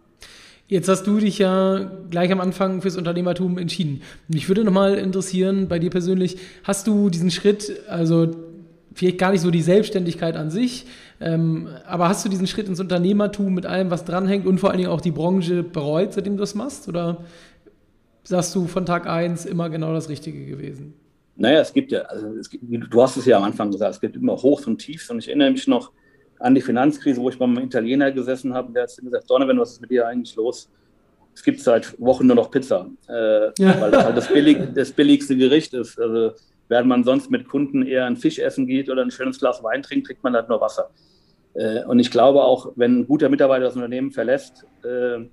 Jetzt 0.70 0.88
hast 0.88 1.04
du 1.04 1.20
dich 1.20 1.40
ja 1.40 1.92
gleich 2.10 2.32
am 2.32 2.40
Anfang 2.40 2.82
fürs 2.82 2.96
Unternehmertum 2.96 3.58
entschieden. 3.58 4.02
Mich 4.30 4.48
würde 4.48 4.64
nochmal 4.64 4.96
interessieren, 4.96 5.68
bei 5.68 5.80
dir 5.80 5.90
persönlich, 5.90 6.38
hast 6.64 6.88
du 6.88 7.10
diesen 7.10 7.32
Schritt, 7.32 7.74
also 7.90 8.32
vielleicht 8.94 9.18
gar 9.18 9.32
nicht 9.32 9.42
so 9.42 9.52
die 9.52 9.62
Selbstständigkeit 9.62 10.38
an 10.38 10.50
sich, 10.50 10.86
ähm, 11.20 11.68
aber 11.86 12.08
hast 12.08 12.24
du 12.24 12.30
diesen 12.30 12.48
Schritt 12.48 12.68
ins 12.68 12.80
Unternehmertum 12.80 13.54
mit 13.54 13.66
allem, 13.66 13.92
was 13.92 14.06
dranhängt 14.06 14.46
und 14.46 14.60
vor 14.60 14.70
allen 14.70 14.78
Dingen 14.78 14.90
auch 14.90 15.02
die 15.02 15.12
Branche 15.12 15.64
bereut, 15.64 16.14
seitdem 16.14 16.38
du 16.38 16.42
das 16.42 16.56
machst? 16.56 16.88
Oder? 16.88 17.18
sagst 18.30 18.54
du 18.56 18.68
von 18.68 18.86
Tag 18.86 19.08
1 19.08 19.46
immer 19.46 19.70
genau 19.70 19.92
das 19.94 20.08
Richtige 20.08 20.46
gewesen? 20.46 20.94
Naja, 21.36 21.62
es 21.62 21.74
gibt 21.74 21.92
ja, 21.92 22.02
also 22.02 22.28
es 22.36 22.50
gibt, 22.50 22.64
du 22.64 23.02
hast 23.02 23.18
es 23.18 23.26
ja 23.26 23.38
am 23.38 23.44
Anfang 23.44 23.72
gesagt, 23.72 23.96
es 23.96 24.02
gibt 24.02 24.16
immer 24.16 24.34
Hochs 24.34 24.68
und 24.68 24.78
Tiefs 24.78 25.10
und 25.10 25.20
ich 25.20 25.30
erinnere 25.30 25.52
mich 25.52 25.68
noch 25.68 25.92
an 26.40 26.56
die 26.56 26.62
Finanzkrise, 26.62 27.22
wo 27.22 27.30
ich 27.30 27.38
beim 27.38 27.58
Italiener 27.60 28.12
gesessen 28.12 28.54
habe 28.54 28.72
der 28.74 28.84
hat 28.84 28.96
gesagt, 28.96 29.30
Donovan, 29.30 29.60
was 29.60 29.74
ist 29.74 29.82
mit 29.82 29.92
dir 29.92 30.08
eigentlich 30.08 30.36
los? 30.36 30.70
Es 31.34 31.44
gibt 31.44 31.60
seit 31.60 32.00
Wochen 32.00 32.28
nur 32.28 32.36
noch 32.36 32.52
Pizza, 32.52 32.88
äh, 33.08 33.52
ja. 33.60 33.80
weil 33.80 33.92
das 33.92 34.04
halt 34.04 34.18
das, 34.18 34.28
billig, 34.28 34.58
das 34.74 34.92
billigste 34.92 35.38
Gericht 35.38 35.74
ist. 35.74 36.00
Also 36.00 36.32
während 36.68 36.88
man 36.88 37.04
sonst 37.04 37.30
mit 37.30 37.48
Kunden 37.48 37.86
eher 37.86 38.06
ein 38.06 38.18
Fisch 38.18 38.40
essen 38.40 38.68
geht 38.68 38.90
oder 38.90 39.04
ein 39.04 39.12
schönes 39.12 39.40
Glas 39.40 39.64
Wein 39.64 39.84
trinkt, 39.84 40.08
kriegt 40.08 40.24
man 40.24 40.34
halt 40.34 40.50
nur 40.50 40.60
Wasser. 40.60 40.90
Äh, 41.54 41.84
und 41.86 42.00
ich 42.00 42.12
glaube 42.12 42.44
auch, 42.44 42.72
wenn 42.76 43.00
ein 43.00 43.08
guter 43.08 43.30
Mitarbeiter 43.30 43.66
das 43.66 43.76
Unternehmen 43.76 44.12
verlässt, 44.12 44.66
äh, 44.84 45.26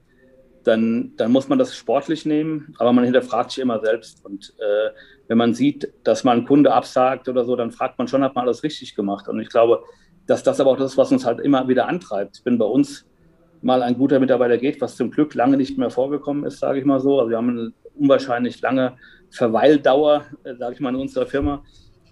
dann, 0.64 1.12
dann 1.16 1.30
muss 1.30 1.48
man 1.48 1.58
das 1.58 1.76
sportlich 1.76 2.26
nehmen, 2.26 2.74
aber 2.78 2.92
man 2.92 3.04
hinterfragt 3.04 3.52
sich 3.52 3.62
immer 3.62 3.80
selbst. 3.80 4.24
Und 4.24 4.52
äh, 4.58 4.90
wenn 5.28 5.38
man 5.38 5.54
sieht, 5.54 5.92
dass 6.02 6.24
man 6.24 6.38
einen 6.38 6.46
Kunde 6.46 6.72
absagt 6.72 7.28
oder 7.28 7.44
so, 7.44 7.54
dann 7.54 7.70
fragt 7.70 7.98
man 7.98 8.08
schon, 8.08 8.24
hat 8.24 8.34
man 8.34 8.44
alles 8.44 8.62
richtig 8.62 8.96
gemacht. 8.96 9.28
Und 9.28 9.40
ich 9.40 9.48
glaube, 9.48 9.84
dass 10.26 10.42
das 10.42 10.60
aber 10.60 10.70
auch 10.70 10.76
das 10.76 10.92
ist, 10.92 10.98
was 10.98 11.12
uns 11.12 11.24
halt 11.24 11.40
immer 11.40 11.68
wieder 11.68 11.88
antreibt. 11.88 12.42
Wenn 12.44 12.58
bei 12.58 12.64
uns 12.64 13.06
mal 13.62 13.82
ein 13.82 13.96
guter 13.96 14.20
Mitarbeiter 14.20 14.58
geht, 14.58 14.80
was 14.80 14.96
zum 14.96 15.10
Glück 15.10 15.34
lange 15.34 15.56
nicht 15.56 15.78
mehr 15.78 15.90
vorgekommen 15.90 16.44
ist, 16.44 16.58
sage 16.58 16.78
ich 16.78 16.84
mal 16.84 17.00
so. 17.00 17.18
Also 17.18 17.30
wir 17.30 17.36
haben 17.36 17.50
eine 17.50 17.72
unwahrscheinlich 17.94 18.60
lange 18.60 18.96
Verweildauer, 19.30 20.24
äh, 20.44 20.54
sage 20.54 20.74
ich 20.74 20.80
mal, 20.80 20.90
in 20.90 21.00
unserer 21.00 21.26
Firma. 21.26 21.64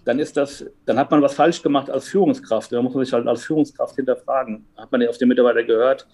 Dann 0.05 0.19
ist 0.19 0.37
das, 0.37 0.65
dann 0.85 0.99
hat 0.99 1.09
man 1.11 1.21
was 1.21 1.33
falsch 1.33 1.61
gemacht 1.61 1.89
als 1.89 2.07
Führungskraft. 2.07 2.71
Da 2.71 2.81
muss 2.81 2.93
man 2.93 3.03
sich 3.03 3.13
halt 3.13 3.27
als 3.27 3.43
Führungskraft 3.43 3.95
hinterfragen. 3.95 4.65
Hat 4.77 4.91
man 4.91 5.01
ja 5.01 5.09
auf 5.09 5.17
den 5.17 5.27
Mitarbeiter 5.27 5.63
gehört? 5.63 6.07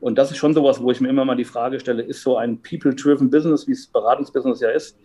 Und 0.00 0.16
das 0.16 0.30
ist 0.30 0.38
schon 0.38 0.54
sowas, 0.54 0.82
wo 0.82 0.90
ich 0.90 1.00
mir 1.00 1.08
immer 1.08 1.24
mal 1.24 1.36
die 1.36 1.44
Frage 1.44 1.78
stelle, 1.80 2.02
ist 2.02 2.22
so 2.22 2.36
ein 2.36 2.60
people-driven 2.62 3.30
Business, 3.30 3.66
wie 3.66 3.72
es 3.72 3.86
Beratungsbusiness 3.86 4.60
ja 4.60 4.70
ist, 4.70 4.98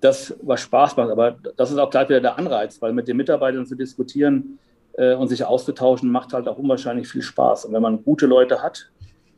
das, 0.00 0.36
was 0.42 0.60
Spaß 0.60 0.96
macht. 0.96 1.10
Aber 1.10 1.36
das 1.56 1.70
ist 1.70 1.78
auch 1.78 1.90
gleich 1.90 2.08
wieder 2.08 2.20
der 2.20 2.38
Anreiz, 2.38 2.80
weil 2.80 2.92
mit 2.92 3.08
den 3.08 3.16
Mitarbeitern 3.16 3.66
zu 3.66 3.74
diskutieren 3.74 4.58
äh, 5.00 5.14
und 5.14 5.28
sich 5.28 5.44
auszutauschen, 5.44 6.10
macht 6.10 6.34
halt 6.34 6.46
auch 6.46 6.58
unwahrscheinlich 6.58 7.08
viel 7.08 7.22
Spaß. 7.22 7.64
Und 7.64 7.72
wenn 7.72 7.82
man 7.82 8.04
gute 8.04 8.26
Leute 8.26 8.62
hat, 8.62 8.90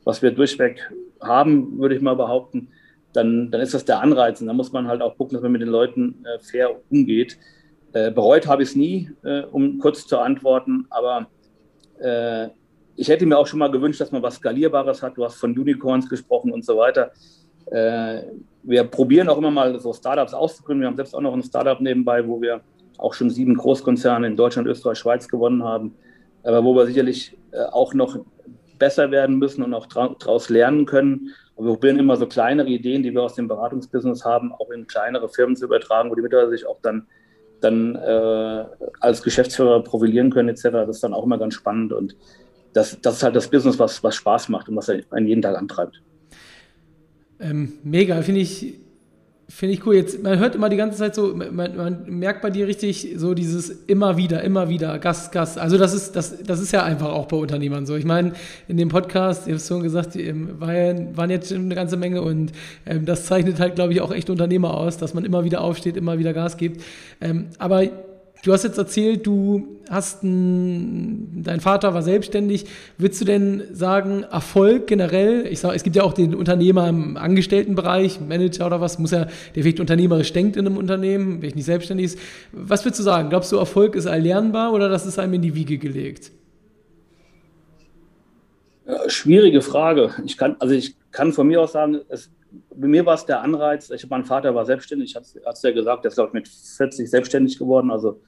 was 0.04 0.20
wir 0.20 0.32
durchweg 0.32 0.90
haben, 1.20 1.78
würde 1.78 1.94
ich 1.94 2.02
mal 2.02 2.16
behaupten, 2.16 2.68
dann, 3.12 3.50
dann 3.50 3.60
ist 3.60 3.72
das 3.72 3.84
der 3.84 4.00
Anreiz. 4.00 4.40
Und 4.40 4.48
da 4.48 4.52
muss 4.52 4.72
man 4.72 4.88
halt 4.88 5.00
auch 5.00 5.16
gucken, 5.16 5.34
dass 5.34 5.42
man 5.42 5.52
mit 5.52 5.62
den 5.62 5.68
Leuten 5.68 6.24
äh, 6.24 6.40
fair 6.40 6.70
umgeht. 6.90 7.38
Äh, 7.92 8.10
bereut 8.10 8.48
habe 8.48 8.64
ich 8.64 8.70
es 8.70 8.76
nie, 8.76 9.10
äh, 9.22 9.42
um 9.42 9.78
kurz 9.78 10.06
zu 10.06 10.18
antworten, 10.18 10.86
aber 10.90 11.28
äh, 12.00 12.48
ich 12.96 13.08
hätte 13.08 13.26
mir 13.26 13.38
auch 13.38 13.46
schon 13.46 13.58
mal 13.58 13.70
gewünscht, 13.70 14.00
dass 14.00 14.10
man 14.10 14.22
was 14.22 14.36
Skalierbares 14.36 15.02
hat. 15.02 15.16
Du 15.16 15.24
hast 15.24 15.36
von 15.36 15.56
Unicorns 15.56 16.08
gesprochen 16.08 16.52
und 16.52 16.64
so 16.64 16.76
weiter. 16.76 17.12
Äh, 17.70 18.22
wir 18.64 18.84
probieren 18.84 19.28
auch 19.28 19.38
immer 19.38 19.50
mal 19.50 19.78
so 19.78 19.92
Startups 19.92 20.34
auszugründen. 20.34 20.82
Wir 20.82 20.88
haben 20.88 20.96
selbst 20.96 21.14
auch 21.14 21.20
noch 21.20 21.32
ein 21.32 21.42
Startup 21.42 21.80
nebenbei, 21.80 22.26
wo 22.26 22.40
wir 22.40 22.62
auch 22.98 23.14
schon 23.14 23.30
sieben 23.30 23.56
Großkonzerne 23.56 24.26
in 24.26 24.36
Deutschland, 24.36 24.68
Österreich, 24.68 24.98
Schweiz 24.98 25.28
gewonnen 25.28 25.64
haben. 25.64 25.94
Aber 26.42 26.64
wo 26.64 26.74
wir 26.74 26.86
sicherlich 26.86 27.36
äh, 27.52 27.64
auch 27.64 27.94
noch 27.94 28.18
besser 28.82 29.12
werden 29.12 29.38
müssen 29.38 29.62
und 29.62 29.74
auch 29.74 29.86
daraus 29.86 30.48
lernen 30.48 30.86
können. 30.86 31.30
Und 31.54 31.66
wir 31.66 31.72
probieren 31.72 32.00
immer 32.00 32.16
so 32.16 32.26
kleinere 32.26 32.68
Ideen, 32.68 33.04
die 33.04 33.12
wir 33.14 33.22
aus 33.22 33.36
dem 33.36 33.46
Beratungsbusiness 33.46 34.24
haben, 34.24 34.52
auch 34.52 34.70
in 34.70 34.88
kleinere 34.88 35.28
Firmen 35.28 35.54
zu 35.54 35.66
übertragen, 35.66 36.10
wo 36.10 36.16
die 36.16 36.22
Mitarbeiter 36.22 36.50
sich 36.50 36.66
auch 36.66 36.80
dann, 36.82 37.06
dann 37.60 37.94
äh, 37.94 38.64
als 38.98 39.22
Geschäftsführer 39.22 39.84
profilieren 39.84 40.30
können 40.30 40.48
etc. 40.48 40.62
Das 40.72 40.96
ist 40.96 41.04
dann 41.04 41.14
auch 41.14 41.24
immer 41.24 41.38
ganz 41.38 41.54
spannend 41.54 41.92
und 41.92 42.16
das, 42.72 43.00
das 43.00 43.16
ist 43.16 43.22
halt 43.22 43.36
das 43.36 43.48
Business, 43.48 43.78
was, 43.78 44.02
was 44.02 44.16
Spaß 44.16 44.48
macht 44.48 44.68
und 44.68 44.74
was 44.74 44.88
einen 44.88 45.28
jeden 45.28 45.42
Tag 45.42 45.56
antreibt. 45.56 46.02
Ähm, 47.38 47.74
mega, 47.84 48.20
finde 48.22 48.40
ich, 48.40 48.80
finde 49.54 49.74
ich 49.74 49.86
cool. 49.86 49.94
Jetzt, 49.94 50.22
man 50.22 50.38
hört 50.38 50.54
immer 50.54 50.70
die 50.70 50.76
ganze 50.76 50.98
Zeit 50.98 51.14
so, 51.14 51.36
man, 51.36 51.76
man, 51.76 52.04
merkt 52.06 52.40
bei 52.40 52.48
dir 52.48 52.66
richtig 52.66 53.14
so 53.16 53.34
dieses 53.34 53.68
immer 53.68 54.16
wieder, 54.16 54.42
immer 54.42 54.70
wieder, 54.70 54.98
Gast, 54.98 55.30
Gast. 55.30 55.58
Also 55.58 55.76
das 55.76 55.92
ist, 55.92 56.16
das, 56.16 56.42
das 56.42 56.58
ist 56.58 56.72
ja 56.72 56.82
einfach 56.82 57.10
auch 57.12 57.28
bei 57.28 57.36
Unternehmern 57.36 57.84
so. 57.84 57.94
Ich 57.94 58.06
meine, 58.06 58.32
in 58.66 58.78
dem 58.78 58.88
Podcast, 58.88 59.46
ihr 59.46 59.54
habt 59.54 59.64
schon 59.64 59.82
gesagt, 59.82 60.16
waren, 60.16 61.16
waren 61.16 61.30
jetzt 61.30 61.52
eine 61.52 61.74
ganze 61.74 61.98
Menge 61.98 62.22
und 62.22 62.52
ähm, 62.86 63.04
das 63.04 63.26
zeichnet 63.26 63.60
halt, 63.60 63.74
glaube 63.74 63.92
ich, 63.92 64.00
auch 64.00 64.10
echt 64.10 64.30
Unternehmer 64.30 64.74
aus, 64.74 64.96
dass 64.96 65.12
man 65.12 65.24
immer 65.24 65.44
wieder 65.44 65.60
aufsteht, 65.60 65.96
immer 65.96 66.18
wieder 66.18 66.32
Gas 66.32 66.56
gibt. 66.56 66.82
Ähm, 67.20 67.48
aber 67.58 67.84
Du 68.44 68.52
hast 68.52 68.64
jetzt 68.64 68.76
erzählt, 68.76 69.24
du 69.24 69.78
hast 69.88 70.24
ein, 70.24 71.44
dein 71.44 71.60
Vater 71.60 71.94
war 71.94 72.02
selbstständig. 72.02 72.66
Würdest 72.98 73.20
du 73.20 73.24
denn 73.24 73.62
sagen, 73.72 74.24
Erfolg 74.24 74.88
generell? 74.88 75.46
Ich 75.46 75.60
sage, 75.60 75.76
es 75.76 75.84
gibt 75.84 75.94
ja 75.94 76.02
auch 76.02 76.12
den 76.12 76.34
Unternehmer 76.34 76.88
im 76.88 77.16
Angestelltenbereich, 77.16 78.20
Manager 78.20 78.66
oder 78.66 78.80
was, 78.80 78.98
muss 78.98 79.12
ja, 79.12 79.26
der 79.54 79.62
vielleicht 79.62 79.78
unternehmerisch 79.78 80.32
denkt 80.32 80.56
in 80.56 80.66
einem 80.66 80.76
Unternehmen, 80.76 81.40
wenn 81.40 81.50
ich 81.50 81.54
nicht 81.54 81.66
selbstständig 81.66 82.06
ist. 82.06 82.18
Was 82.50 82.84
würdest 82.84 82.98
du 82.98 83.04
sagen? 83.04 83.30
Glaubst 83.30 83.52
du, 83.52 83.58
Erfolg 83.58 83.94
ist 83.94 84.06
erlernbar 84.06 84.72
oder 84.72 84.88
das 84.88 85.06
ist 85.06 85.20
einem 85.20 85.34
in 85.34 85.42
die 85.42 85.54
Wiege 85.54 85.78
gelegt? 85.78 86.32
Ja, 88.88 89.08
schwierige 89.08 89.62
Frage. 89.62 90.16
Ich 90.26 90.36
kann, 90.36 90.56
also 90.58 90.74
ich 90.74 90.96
kann 91.12 91.32
von 91.32 91.46
mir 91.46 91.60
aus 91.60 91.72
sagen, 91.72 92.00
es, 92.08 92.28
bei 92.74 92.88
mir 92.88 93.06
war 93.06 93.14
es 93.14 93.24
der 93.24 93.40
Anreiz. 93.40 93.88
Ich, 93.90 94.08
mein 94.10 94.24
Vater 94.24 94.52
war 94.52 94.66
selbstständig, 94.66 95.14
hatte 95.14 95.26
es 95.44 95.62
ja 95.62 95.70
gesagt, 95.70 96.02
der 96.02 96.08
ist, 96.08 96.16
glaube 96.16 96.30
ich, 96.30 96.34
mit 96.34 96.48
40 96.48 97.08
selbstständig 97.08 97.56
geworden. 97.56 97.92
Also 97.92 98.20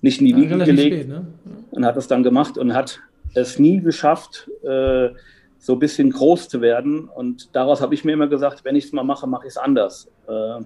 nicht 0.00 0.20
in 0.20 0.26
die 0.26 0.36
Wiege 0.36 0.58
gelegt 0.58 0.94
spät, 0.96 1.08
ne? 1.08 1.26
und 1.70 1.84
hat 1.84 1.96
es 1.96 2.08
dann 2.08 2.22
gemacht 2.22 2.58
und 2.58 2.74
hat 2.74 3.00
es 3.34 3.58
nie 3.58 3.80
geschafft, 3.80 4.50
äh, 4.62 5.10
so 5.58 5.72
ein 5.72 5.78
bisschen 5.78 6.10
groß 6.10 6.48
zu 6.48 6.60
werden. 6.60 7.08
Und 7.08 7.54
daraus 7.54 7.80
habe 7.80 7.94
ich 7.94 8.04
mir 8.04 8.12
immer 8.12 8.28
gesagt, 8.28 8.64
wenn 8.64 8.76
ich 8.76 8.86
es 8.86 8.92
mal 8.92 9.02
mache, 9.02 9.26
mache 9.26 9.46
ich 9.46 9.50
es 9.50 9.56
anders. 9.56 10.10
Äh, 10.28 10.64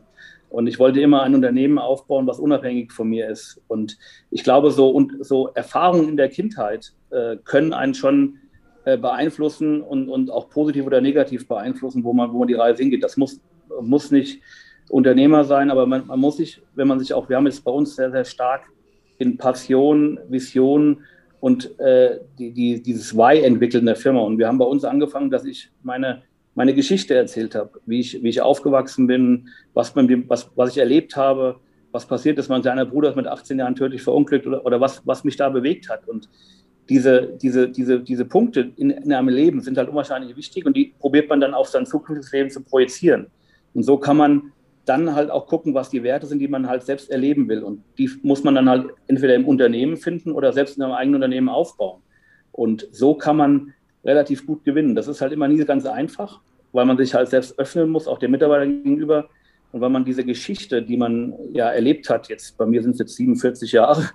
und 0.51 0.67
ich 0.67 0.79
wollte 0.79 1.01
immer 1.01 1.23
ein 1.23 1.35
Unternehmen 1.35 1.79
aufbauen, 1.79 2.27
was 2.27 2.41
unabhängig 2.41 2.93
von 2.93 3.09
mir 3.09 3.29
ist. 3.29 3.61
Und 3.69 3.97
ich 4.31 4.43
glaube, 4.43 4.73
so, 4.73 4.91
und, 4.91 5.25
so 5.25 5.49
Erfahrungen 5.55 6.09
in 6.09 6.17
der 6.17 6.29
Kindheit 6.29 6.93
äh, 7.11 7.37
können 7.45 7.73
einen 7.73 7.95
schon 7.95 8.39
äh, 8.85 8.99
beeinflussen 8.99 9.81
und, 9.81 10.09
und 10.09 10.31
auch 10.31 10.51
positiv 10.51 10.87
oder 10.87 11.01
negativ 11.01 11.47
beeinflussen, 11.47 12.03
wo 12.03 12.13
man, 12.13 12.33
wo 12.33 12.41
man 12.41 12.49
die 12.49 12.55
Reise 12.55 12.83
hingeht. 12.83 13.05
Das 13.05 13.17
muss, 13.17 13.41
muss 13.81 14.11
nicht 14.11 14.43
Unternehmer 14.89 15.45
sein, 15.45 15.71
aber 15.71 15.87
man, 15.87 16.07
man 16.09 16.19
muss 16.19 16.39
sich, 16.39 16.61
wenn 16.75 16.89
man 16.89 16.99
sich 16.99 17.15
auch, 17.15 17.29
wir 17.29 17.37
haben 17.37 17.47
jetzt 17.47 17.65
bei 17.65 17.71
uns 17.71 17.95
sehr, 17.95 18.11
sehr 18.11 18.25
stark 18.25 18.63
in 19.21 19.37
Passion, 19.37 20.19
Vision 20.29 21.05
und 21.41 21.79
äh, 21.79 22.19
die, 22.39 22.53
die, 22.53 22.83
dieses 22.83 23.17
Why 23.17 23.43
entwickeln 23.43 23.87
der 23.87 23.97
Firma. 23.97 24.21
Und 24.21 24.39
wir 24.39 24.49
haben 24.49 24.59
bei 24.59 24.65
uns 24.65 24.85
angefangen, 24.85 25.31
dass 25.31 25.45
ich 25.45 25.71
meine, 25.83 26.23
meine 26.55 26.75
Geschichte 26.75 27.15
erzählt 27.15 27.55
habe, 27.55 27.81
wie 27.87 28.01
ich, 28.01 28.23
wie 28.23 28.29
ich 28.29 28.41
aufgewachsen 28.41 29.07
bin, 29.07 29.49
was, 29.75 29.93
dem, 29.95 30.29
was, 30.29 30.51
was 30.57 30.71
ich 30.71 30.79
erlebt 30.79 31.17
habe, 31.17 31.61
was 31.93 32.07
passiert 32.07 32.39
ist. 32.39 32.49
Mein 32.49 32.63
kleiner 32.63 32.87
Bruder 32.87 33.11
ist 33.11 33.17
mit 33.17 33.27
18 33.27 33.59
Jahren 33.59 33.75
tödlich 33.75 34.03
verunglückt 34.03 34.47
oder, 34.47 34.65
oder 34.65 34.81
was, 34.81 35.03
was 35.07 35.23
mich 35.23 35.37
da 35.37 35.51
bewegt 35.51 35.91
hat. 35.91 36.09
Und 36.09 36.29
diese, 36.89 37.37
diese, 37.41 37.69
diese, 37.69 38.01
diese 38.01 38.25
Punkte 38.25 38.73
in, 38.77 38.91
in 38.91 39.13
einem 39.13 39.29
Leben 39.29 39.61
sind 39.61 39.77
halt 39.77 39.91
unwahrscheinlich 39.91 40.35
wichtig 40.37 40.65
und 40.65 40.77
die 40.77 40.95
probiert 40.99 41.29
man 41.29 41.41
dann 41.41 41.53
auf 41.53 41.69
sein 41.69 41.85
zukünftiges 41.85 42.33
Leben 42.33 42.51
zu 42.51 42.63
projizieren. 42.63 43.27
Und 43.75 43.83
so 43.83 43.99
kann 43.99 44.17
man 44.17 44.53
dann 44.85 45.15
halt 45.15 45.31
auch 45.31 45.47
gucken, 45.47 45.75
was 45.75 45.91
die 45.91 46.03
Werte 46.03 46.27
sind, 46.27 46.39
die 46.39 46.49
man 46.49 46.69
halt 46.69 46.83
selbst 46.83 47.11
erleben 47.11 47.49
will. 47.49 47.63
Und 47.63 47.83
die 47.99 48.11
muss 48.23 48.45
man 48.45 48.55
dann 48.55 48.69
halt 48.69 48.87
entweder 49.07 49.35
im 49.35 49.47
Unternehmen 49.47 49.97
finden 49.97 50.33
oder 50.33 50.53
selbst 50.53 50.77
in 50.77 50.83
einem 50.83 50.95
eigenen 50.95 51.17
Unternehmen 51.17 51.49
aufbauen. 51.49 52.03
Und 52.53 52.89
so 52.91 53.15
kann 53.15 53.37
man 53.37 53.75
relativ 54.05 54.47
gut 54.47 54.65
gewinnen. 54.65 54.95
Das 54.95 55.09
ist 55.09 55.21
halt 55.21 55.33
immer 55.33 55.49
nie 55.49 55.65
ganz 55.65 55.87
einfach, 55.87 56.41
weil 56.73 56.87
man 56.87 56.97
sich 56.97 57.15
halt 57.15 57.29
selbst 57.29 57.59
öffnen 57.59 57.91
muss, 57.91 58.09
auch 58.09 58.19
dem 58.19 58.31
Mitarbeiter 58.31 58.67
gegenüber. 58.67 59.29
Und 59.73 59.81
weil 59.81 59.91
man 59.91 60.05
diese 60.05 60.25
Geschichte, 60.25 60.83
die 60.83 60.97
man 60.97 61.35
ja 61.53 61.71
erlebt 61.71 62.11
hat, 62.11 62.29
jetzt 62.29 62.57
bei 62.59 62.67
mir 62.67 62.83
sind 62.83 62.93
es 62.93 62.99
jetzt 62.99 63.17
47 63.17 63.73
Jahre, 63.73 64.11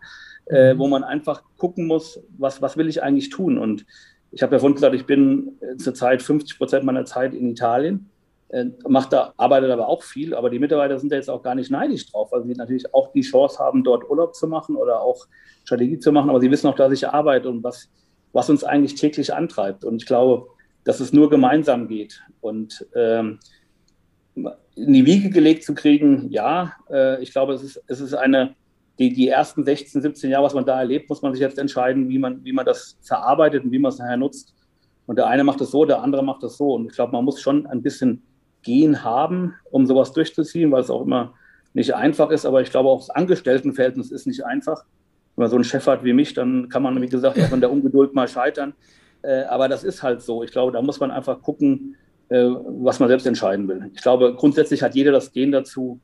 äh, 0.48 0.74
mhm. 0.74 0.80
wo 0.80 0.88
man 0.88 1.04
einfach 1.04 1.44
gucken 1.58 1.88
muss, 1.88 2.20
was, 2.38 2.62
was 2.62 2.76
will 2.76 2.90
ich 2.90 3.02
eigentlich 3.04 3.30
tun? 3.30 3.58
Und 3.58 3.86
ich 4.32 4.44
habe 4.44 4.56
ja 4.56 4.60
vorhin 4.60 4.76
gesagt, 4.76 4.96
ich 4.96 5.06
bin 5.06 5.54
äh, 5.62 5.78
zurzeit 5.78 6.22
50 6.22 6.58
Prozent 6.58 6.84
meiner 6.84 7.06
Zeit 7.06 7.34
in 7.34 7.50
Italien 7.50 8.10
macht 8.88 9.12
da, 9.12 9.34
arbeitet 9.38 9.72
aber 9.72 9.88
auch 9.88 10.04
viel, 10.04 10.34
aber 10.36 10.50
die 10.50 10.60
Mitarbeiter 10.60 11.00
sind 11.00 11.12
da 11.12 11.16
jetzt 11.16 11.30
auch 11.30 11.42
gar 11.42 11.56
nicht 11.56 11.72
neidisch 11.72 12.12
drauf, 12.12 12.32
weil 12.32 12.44
sie 12.44 12.54
natürlich 12.54 12.94
auch 12.94 13.12
die 13.12 13.22
Chance 13.22 13.60
haben, 13.60 13.84
dort 13.84 14.10
Urlaub 14.10 14.36
zu 14.36 14.48
machen 14.48 14.76
oder 14.76 15.02
auch 15.02 15.26
Strategie 15.64 16.00
zu 16.00 16.12
machen, 16.12 16.30
aber 16.30 16.40
sie 16.40 16.52
wissen 16.52 16.68
auch, 16.68 16.76
dass 16.76 16.94
ich 16.94 17.08
arbeite 17.08 17.50
und 17.50 17.64
was, 17.64 17.90
was 18.34 18.50
uns 18.50 18.64
eigentlich 18.64 18.96
täglich 18.96 19.34
antreibt. 19.34 19.84
Und 19.84 20.02
ich 20.02 20.06
glaube, 20.06 20.48
dass 20.84 21.00
es 21.00 21.12
nur 21.12 21.30
gemeinsam 21.30 21.88
geht. 21.88 22.22
Und 22.40 22.86
ähm, 22.96 23.40
in 24.76 24.94
die 24.94 25.06
Wiege 25.06 25.30
gelegt 25.30 25.64
zu 25.64 25.74
kriegen, 25.74 26.30
ja, 26.30 26.74
äh, 26.90 27.22
ich 27.24 27.32
glaube, 27.32 27.54
es 27.54 27.64
ist, 27.64 27.82
es 27.88 28.00
ist 28.00 28.14
eine, 28.14 28.56
die, 29.00 29.12
die 29.12 29.28
ersten 29.28 29.64
16, 29.64 30.02
17 30.02 30.30
Jahre, 30.30 30.46
was 30.46 30.54
man 30.54 30.66
da 30.66 30.80
erlebt, 30.80 31.10
muss 31.10 31.22
man 31.22 31.34
sich 31.34 31.42
jetzt 31.42 31.58
entscheiden, 31.58 32.10
wie 32.10 32.20
man, 32.20 32.44
wie 32.44 32.54
man 32.54 32.66
das 32.66 32.98
verarbeitet 33.02 33.64
und 33.64 33.72
wie 33.72 33.80
man 33.80 33.90
es 33.90 33.98
nachher 33.98 34.18
nutzt. 34.18 34.54
Und 35.08 35.18
der 35.18 35.28
eine 35.28 35.44
macht 35.44 35.62
es 35.62 35.72
so, 35.72 35.86
der 35.86 36.02
andere 36.02 36.24
macht 36.24 36.44
es 36.44 36.58
so. 36.58 36.74
Und 36.76 36.88
ich 36.88 36.94
glaube, 36.94 37.14
man 37.14 37.26
muss 37.26 37.42
schon 37.42 37.66
ein 37.68 37.82
bisschen 37.82 38.22
Gehen 38.66 39.06
haben, 39.06 39.54
um 39.72 39.86
sowas 39.86 40.12
durchzuziehen, 40.12 40.70
weil 40.74 40.82
es 40.82 40.90
auch 40.90 41.04
immer 41.04 41.36
nicht 41.74 41.96
einfach 41.96 42.30
ist. 42.32 42.46
Aber 42.46 42.62
ich 42.62 42.70
glaube, 42.72 42.90
auch 42.90 43.00
das 43.00 43.10
Angestelltenverhältnis 43.12 44.12
ist 44.12 44.28
nicht 44.28 44.46
einfach. 44.46 44.84
Wenn 45.38 45.44
man 45.44 45.50
so 45.50 45.56
einen 45.56 45.64
Chef 45.64 45.88
hat 45.88 46.04
wie 46.04 46.12
mich, 46.12 46.34
dann 46.34 46.68
kann 46.68 46.84
man, 46.84 47.02
wie 47.02 47.08
gesagt, 47.08 47.40
auch 47.40 47.54
in 47.54 47.62
der 47.62 47.72
Ungeduld 47.72 48.14
mal 48.14 48.28
scheitern. 48.28 48.74
Äh, 49.22 49.44
aber 49.44 49.70
das 49.70 49.86
ist 49.86 50.04
halt 50.04 50.22
so. 50.22 50.44
Ich 50.44 50.52
glaube, 50.52 50.74
da 50.74 50.82
muss 50.82 51.00
man 51.00 51.12
einfach 51.12 51.42
gucken, 51.42 51.96
was 52.28 53.00
man 53.00 53.08
selbst 53.08 53.28
entscheiden 53.28 53.68
will. 53.68 53.92
Ich 53.94 54.02
glaube, 54.02 54.34
grundsätzlich 54.34 54.82
hat 54.82 54.96
jeder 54.96 55.12
das 55.12 55.32
Gen 55.32 55.52
dazu, 55.52 56.00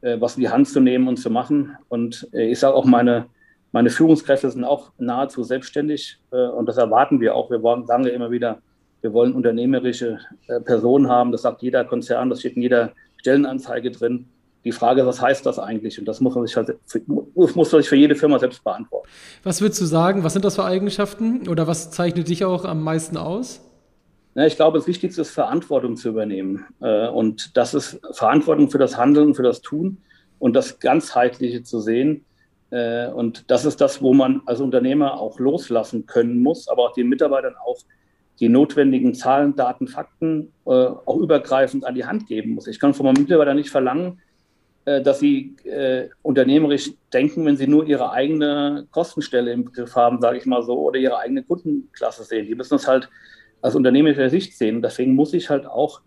was 0.00 0.36
in 0.36 0.40
die 0.40 0.48
Hand 0.48 0.68
zu 0.68 0.80
nehmen 0.80 1.06
und 1.06 1.18
zu 1.18 1.28
machen. 1.28 1.76
Und 1.90 2.26
ich 2.32 2.58
sage 2.58 2.74
auch, 2.74 2.86
meine, 2.86 3.26
meine 3.72 3.90
Führungskräfte 3.90 4.50
sind 4.50 4.64
auch 4.64 4.92
nahezu 4.96 5.42
selbstständig 5.42 6.18
und 6.30 6.66
das 6.66 6.78
erwarten 6.78 7.20
wir 7.20 7.34
auch. 7.34 7.50
Wir 7.50 7.60
sagen 7.84 8.04
ja 8.04 8.10
immer 8.12 8.30
wieder, 8.30 8.62
wir 9.06 9.12
wollen 9.12 9.34
unternehmerische 9.34 10.18
Personen 10.64 11.08
haben. 11.08 11.30
Das 11.30 11.42
sagt 11.42 11.62
jeder 11.62 11.84
Konzern, 11.84 12.28
das 12.28 12.40
steht 12.40 12.56
in 12.56 12.62
jeder 12.62 12.92
Stellenanzeige 13.18 13.92
drin 13.92 14.26
die 14.66 14.72
Frage, 14.72 15.06
was 15.06 15.22
heißt 15.22 15.46
das 15.46 15.60
eigentlich? 15.60 15.96
Und 16.00 16.06
das 16.06 16.20
muss 16.20 16.34
man 16.34 16.44
sich 16.44 16.56
halt 16.56 16.76
für, 16.86 17.00
muss 17.06 17.54
man 17.54 17.64
sich 17.64 17.88
für 17.88 17.94
jede 17.94 18.16
Firma 18.16 18.40
selbst 18.40 18.64
beantworten. 18.64 19.08
Was 19.44 19.60
würdest 19.60 19.80
du 19.80 19.84
sagen? 19.84 20.24
Was 20.24 20.32
sind 20.32 20.44
das 20.44 20.56
für 20.56 20.64
Eigenschaften 20.64 21.46
oder 21.46 21.68
was 21.68 21.92
zeichnet 21.92 22.28
dich 22.28 22.44
auch 22.44 22.64
am 22.64 22.82
meisten 22.82 23.16
aus? 23.16 23.60
Ja, 24.34 24.44
ich 24.44 24.56
glaube, 24.56 24.78
das 24.78 24.88
Wichtigste 24.88 25.20
ist, 25.20 25.30
Verantwortung 25.30 25.96
zu 25.96 26.08
übernehmen. 26.08 26.66
Äh, 26.80 27.06
und 27.06 27.56
das 27.56 27.74
ist 27.74 28.00
Verantwortung 28.10 28.68
für 28.68 28.78
das 28.78 28.96
Handeln, 28.96 29.36
für 29.36 29.44
das 29.44 29.60
Tun 29.60 29.98
und 30.40 30.54
das 30.54 30.80
Ganzheitliche 30.80 31.62
zu 31.62 31.78
sehen. 31.78 32.24
Äh, 32.70 33.06
und 33.06 33.48
das 33.52 33.66
ist 33.66 33.80
das, 33.80 34.02
wo 34.02 34.14
man 34.14 34.42
als 34.46 34.60
Unternehmer 34.60 35.20
auch 35.20 35.38
loslassen 35.38 36.06
können 36.06 36.42
muss, 36.42 36.66
aber 36.66 36.88
auch 36.88 36.92
den 36.92 37.08
Mitarbeitern 37.08 37.54
auch 37.64 37.78
die 38.40 38.48
notwendigen 38.48 39.14
Zahlen, 39.14 39.56
Daten, 39.56 39.88
Fakten 39.88 40.52
äh, 40.66 40.70
auch 40.70 41.16
übergreifend 41.16 41.84
an 41.84 41.94
die 41.94 42.04
Hand 42.04 42.26
geben 42.26 42.54
muss. 42.54 42.66
Ich 42.66 42.78
kann 42.78 42.94
von 42.94 43.06
meinem 43.06 43.22
Mitarbeiter 43.22 43.54
nicht 43.54 43.70
verlangen, 43.70 44.20
äh, 44.84 45.02
dass 45.02 45.20
sie 45.20 45.56
äh, 45.64 46.08
unternehmerisch 46.22 46.92
denken, 47.12 47.44
wenn 47.46 47.56
sie 47.56 47.66
nur 47.66 47.86
ihre 47.86 48.12
eigene 48.12 48.86
Kostenstelle 48.90 49.52
im 49.52 49.72
Griff 49.72 49.96
haben, 49.96 50.20
sage 50.20 50.38
ich 50.38 50.46
mal 50.46 50.62
so, 50.62 50.78
oder 50.78 50.98
ihre 50.98 51.18
eigene 51.18 51.42
Kundenklasse 51.42 52.24
sehen. 52.24 52.46
Die 52.46 52.54
müssen 52.54 52.74
das 52.74 52.86
halt 52.86 53.08
aus 53.62 53.74
unternehmerischer 53.74 54.30
Sicht 54.30 54.56
sehen. 54.56 54.82
Deswegen 54.82 55.14
muss 55.14 55.32
ich 55.32 55.50
halt 55.50 55.66
auch 55.66 56.02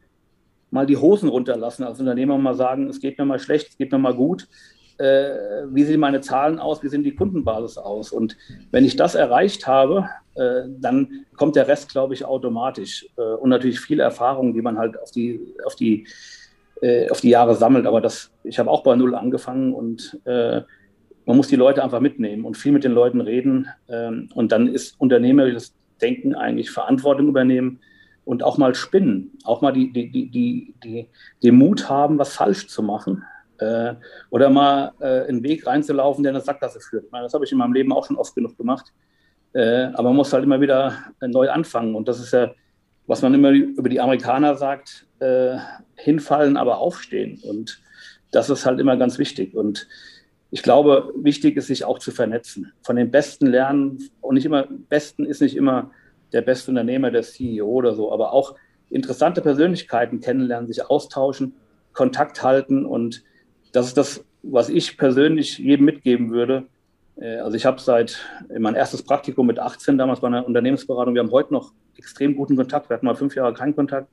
mal 0.72 0.86
die 0.86 0.98
Hosen 0.98 1.30
runterlassen 1.30 1.84
als 1.84 2.00
Unternehmer 2.00 2.38
mal 2.38 2.54
sagen, 2.54 2.88
es 2.88 3.00
geht 3.00 3.18
mir 3.18 3.26
mal 3.26 3.40
schlecht, 3.40 3.70
es 3.70 3.78
geht 3.78 3.92
mir 3.92 3.98
mal 3.98 4.14
gut. 4.14 4.48
Äh, 5.00 5.66
wie 5.72 5.84
sehen 5.84 6.00
meine 6.00 6.22
Zahlen 6.22 6.60
aus, 6.60 6.84
wie 6.84 6.90
sehen 6.90 7.04
die 7.04 7.16
Kundenbasis 7.16 7.78
aus? 7.78 8.12
Und 8.12 8.38
wenn 8.72 8.86
ich 8.86 8.96
das 8.96 9.16
erreicht 9.16 9.66
habe, 9.66 10.10
äh, 10.36 10.64
dann 10.68 11.26
kommt 11.36 11.56
der 11.56 11.68
Rest, 11.68 11.90
glaube 11.92 12.14
ich, 12.14 12.26
automatisch. 12.26 13.08
Äh, 13.18 13.22
und 13.22 13.50
natürlich 13.50 13.80
viel 13.80 14.00
Erfahrung, 14.00 14.54
die 14.54 14.62
man 14.62 14.78
halt 14.78 15.02
auf 15.02 15.12
die, 15.12 15.56
auf 15.66 15.76
die 15.76 16.06
äh, 16.82 17.10
auf 17.10 17.22
die 17.22 17.30
Jahre 17.30 17.56
sammelt. 17.56 17.86
Aber 17.86 18.02
das, 18.02 18.32
ich 18.44 18.60
habe 18.60 18.70
auch 18.70 18.84
bei 18.84 18.96
Null 18.96 19.16
angefangen 19.16 19.74
und 19.74 20.20
äh, 20.26 20.62
man 21.26 21.38
muss 21.38 21.48
die 21.48 21.58
Leute 21.58 21.84
einfach 21.84 22.00
mitnehmen 22.00 22.46
und 22.46 22.58
viel 22.58 22.72
mit 22.72 22.84
den 22.84 22.94
Leuten 22.94 23.22
reden. 23.22 23.68
Ähm, 23.90 24.30
und 24.34 24.52
dann 24.52 24.68
ist 24.68 25.00
unternehmerisches 25.00 25.76
Denken 26.02 26.36
eigentlich 26.36 26.72
Verantwortung 26.72 27.28
übernehmen 27.28 27.80
und 28.24 28.44
auch 28.44 28.58
mal 28.58 28.76
spinnen, 28.76 29.38
auch 29.44 29.62
mal 29.62 29.72
die, 29.72 29.92
die, 29.92 30.10
die, 30.10 30.74
die, 30.84 31.10
den 31.44 31.56
Mut 31.56 31.90
haben, 31.90 32.18
was 32.18 32.34
falsch 32.34 32.68
zu 32.68 32.82
machen. 32.82 33.24
Äh, 33.60 33.96
oder 34.30 34.50
mal 34.50 34.94
äh, 35.00 35.28
einen 35.28 35.44
Weg 35.44 35.68
reinzulaufen, 35.68 36.24
der 36.24 36.32
in 36.32 36.36
eine 36.38 36.46
Sackgasse 36.46 36.80
führt. 36.80 37.12
Meine, 37.12 37.26
das 37.26 37.34
habe 37.34 37.46
ich 37.46 37.52
in 37.52 37.58
meinem 37.58 37.74
Leben 37.74 37.92
auch 37.92 38.06
schon 38.06 38.18
oft 38.18 38.36
genug 38.36 38.58
gemacht. 38.58 38.94
Äh, 39.54 39.86
aber 39.94 40.10
man 40.10 40.16
muss 40.16 40.34
halt 40.34 40.44
immer 40.44 40.62
wieder 40.62 40.94
neu 41.22 41.50
anfangen. 41.50 41.96
Und 41.96 42.08
das 42.08 42.20
ist 42.20 42.32
ja, 42.32 42.52
was 43.08 43.22
man 43.22 43.34
immer 43.34 43.52
über 43.52 43.90
die 43.90 44.00
Amerikaner 44.00 44.56
sagt, 44.56 45.08
äh, 45.20 45.58
hinfallen, 45.96 46.58
aber 46.58 46.78
aufstehen. 46.78 47.42
Und 47.44 47.82
das 48.32 48.50
ist 48.50 48.66
halt 48.66 48.80
immer 48.80 48.96
ganz 48.98 49.18
wichtig. 49.18 49.56
Und 49.56 49.88
ich 50.52 50.64
glaube, 50.64 51.14
wichtig 51.16 51.58
ist, 51.58 51.68
sich 51.68 51.86
auch 51.86 52.00
zu 52.00 52.12
vernetzen. 52.12 52.72
Von 52.82 52.96
den 52.96 53.12
Besten 53.12 53.48
lernen. 53.48 54.10
Und 54.22 54.36
nicht 54.36 54.46
immer, 54.46 54.68
Besten 54.90 55.26
ist 55.26 55.42
nicht 55.42 55.56
immer 55.56 55.92
der 56.32 56.42
beste 56.42 56.72
Unternehmer, 56.72 57.12
der 57.12 57.24
CEO 57.24 57.66
oder 57.66 57.96
so, 57.96 58.12
aber 58.12 58.34
auch 58.34 58.56
interessante 58.90 59.42
Persönlichkeiten 59.42 60.20
kennenlernen, 60.20 60.68
sich 60.68 60.88
austauschen, 60.90 61.56
Kontakt 61.94 62.44
halten. 62.44 62.86
Und 62.86 63.24
das 63.72 63.88
ist 63.88 63.98
das, 63.98 64.24
was 64.44 64.70
ich 64.70 64.98
persönlich 64.98 65.58
jedem 65.58 65.86
mitgeben 65.86 66.32
würde. 66.32 66.66
Äh, 67.18 67.38
also 67.38 67.56
ich 67.56 67.66
habe 67.66 67.80
seit 67.80 68.20
mein 68.58 68.76
erstes 68.76 69.04
Praktikum 69.04 69.48
mit 69.48 69.60
18 69.60 69.98
damals 69.98 70.20
bei 70.20 70.28
einer 70.28 70.46
Unternehmensberatung. 70.46 71.14
Wir 71.14 71.22
haben 71.22 71.32
heute 71.32 71.54
noch 71.54 71.74
extrem 71.98 72.36
guten 72.36 72.56
Kontakt. 72.56 72.90
Wir 72.90 72.96
hatten 72.96 73.06
mal 73.06 73.16
fünf 73.16 73.36
Jahre 73.36 73.54
keinen 73.54 73.76
Kontakt 73.76 74.10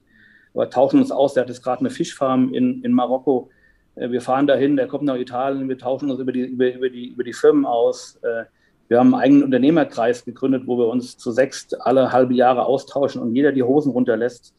wir 0.57 0.71
tauschen 0.71 1.01
uns 1.01 1.12
aus. 1.12 1.35
Der 1.35 1.42
hat 1.42 1.49
jetzt 1.49 1.62
gerade 1.62 1.81
eine 1.81 1.90
Fischfarm 1.90 2.53
in, 2.53 2.83
in 2.83 2.92
Marokko. 2.92 3.51
Äh, 3.95 4.11
wir 4.11 4.21
fahren 4.21 4.47
dahin, 4.47 4.77
der 4.77 4.88
kommt 4.88 5.05
nach 5.05 5.16
Italien, 5.16 5.69
wir 5.69 5.79
tauschen 5.79 6.11
uns 6.11 6.19
über 6.21 6.33
die, 6.33 6.40
über, 6.40 6.73
über 6.73 6.88
die, 6.88 7.09
über 7.09 7.25
die 7.25 7.33
Firmen 7.33 7.66
aus. 7.66 8.19
Äh, 8.23 8.45
wir 8.88 8.99
haben 8.99 9.14
einen 9.14 9.23
eigenen 9.23 9.45
Unternehmerkreis 9.45 10.25
gegründet, 10.25 10.62
wo 10.66 10.79
wir 10.79 10.87
uns 10.87 11.19
zu 11.19 11.33
sechs 11.33 11.73
alle 11.75 12.12
halbe 12.12 12.35
Jahre 12.35 12.64
austauschen 12.64 13.21
und 13.21 13.35
jeder 13.35 13.53
die 13.53 13.64
Hosen 13.64 13.90
runterlässt, 13.90 14.55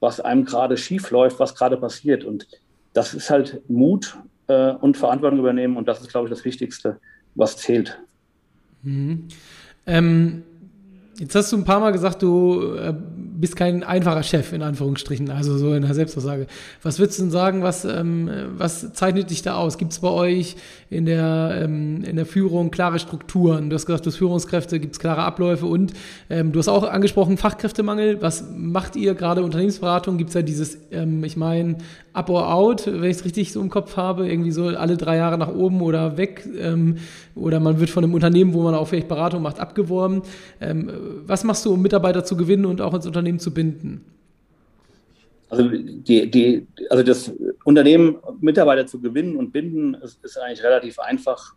was 0.00 0.20
einem 0.20 0.44
gerade 0.44 0.76
schief 0.76 1.10
läuft, 1.10 1.40
was 1.40 1.54
gerade 1.54 1.76
passiert. 1.76 2.24
Und 2.24 2.46
das 2.92 3.12
ist 3.12 3.28
halt 3.28 3.60
Mut 3.68 4.16
äh, 4.48 4.72
und 4.72 4.96
Verantwortung 4.96 5.38
übernehmen 5.38 5.76
und 5.76 5.88
das 5.88 6.00
ist, 6.00 6.10
glaube 6.10 6.28
ich, 6.28 6.34
das 6.34 6.44
Wichtigste, 6.44 6.98
was 7.34 7.56
zählt. 7.56 7.98
Mhm. 8.82 9.28
Ähm, 9.86 10.42
jetzt 11.18 11.34
hast 11.34 11.52
du 11.52 11.56
ein 11.56 11.64
paar 11.64 11.80
Mal 11.80 11.92
gesagt, 11.92 12.22
du 12.22 12.74
äh, 12.74 12.94
bist 13.42 13.56
kein 13.56 13.82
einfacher 13.82 14.22
Chef, 14.22 14.52
in 14.52 14.62
Anführungsstrichen, 14.62 15.30
also 15.30 15.58
so 15.58 15.74
in 15.74 15.82
der 15.82 15.94
Selbstaussage. 15.94 16.46
Was 16.82 16.98
würdest 16.98 17.18
du 17.18 17.24
denn 17.24 17.30
sagen, 17.32 17.62
was, 17.62 17.84
ähm, 17.84 18.30
was 18.56 18.92
zeichnet 18.92 19.30
dich 19.30 19.42
da 19.42 19.56
aus? 19.56 19.78
Gibt 19.78 19.92
es 19.92 19.98
bei 19.98 20.10
euch 20.10 20.56
in 20.90 21.06
der, 21.06 21.60
ähm, 21.62 22.04
in 22.04 22.16
der 22.16 22.26
Führung 22.26 22.70
klare 22.70 22.98
Strukturen? 22.98 23.68
Du 23.68 23.74
hast 23.74 23.86
gesagt, 23.86 24.06
du 24.06 24.10
hast 24.10 24.16
Führungskräfte, 24.16 24.78
gibt 24.78 24.94
es 24.94 25.00
klare 25.00 25.22
Abläufe 25.22 25.66
und 25.66 25.92
ähm, 26.30 26.52
du 26.52 26.58
hast 26.60 26.68
auch 26.68 26.84
angesprochen 26.84 27.36
Fachkräftemangel. 27.36 28.22
Was 28.22 28.44
macht 28.54 28.96
ihr 28.96 29.14
gerade 29.14 29.42
Unternehmensberatung? 29.42 30.18
Gibt 30.18 30.30
es 30.30 30.34
da 30.34 30.42
dieses, 30.42 30.78
ähm, 30.92 31.24
ich 31.24 31.36
meine, 31.36 31.78
Up 32.12 32.28
or 32.28 32.52
Out, 32.52 32.86
wenn 32.86 33.04
ich 33.04 33.16
es 33.16 33.24
richtig 33.24 33.52
so 33.52 33.60
im 33.60 33.70
Kopf 33.70 33.96
habe, 33.96 34.28
irgendwie 34.28 34.50
so 34.50 34.66
alle 34.66 34.96
drei 34.96 35.16
Jahre 35.16 35.38
nach 35.38 35.52
oben 35.52 35.80
oder 35.80 36.18
weg 36.18 36.46
ähm, 36.58 36.98
oder 37.34 37.58
man 37.58 37.80
wird 37.80 37.90
von 37.90 38.04
einem 38.04 38.14
Unternehmen, 38.14 38.52
wo 38.52 38.62
man 38.62 38.74
auch 38.74 38.88
vielleicht 38.88 39.08
Beratung 39.08 39.42
macht, 39.42 39.58
abgeworben. 39.58 40.22
Ähm, 40.60 40.90
was 41.26 41.44
machst 41.44 41.64
du, 41.64 41.72
um 41.72 41.80
Mitarbeiter 41.80 42.24
zu 42.24 42.36
gewinnen 42.36 42.66
und 42.66 42.80
auch 42.80 42.92
ins 42.92 43.06
Unternehmen 43.06 43.38
zu 43.38 43.54
binden? 43.54 44.04
Also, 45.48 45.68
die, 45.68 46.30
die, 46.30 46.66
also 46.90 47.02
das 47.02 47.32
Unternehmen, 47.64 48.16
Mitarbeiter 48.40 48.86
zu 48.86 49.00
gewinnen 49.00 49.36
und 49.36 49.52
binden, 49.52 49.94
ist, 49.94 50.22
ist 50.24 50.38
eigentlich 50.38 50.62
relativ 50.62 50.98
einfach. 50.98 51.54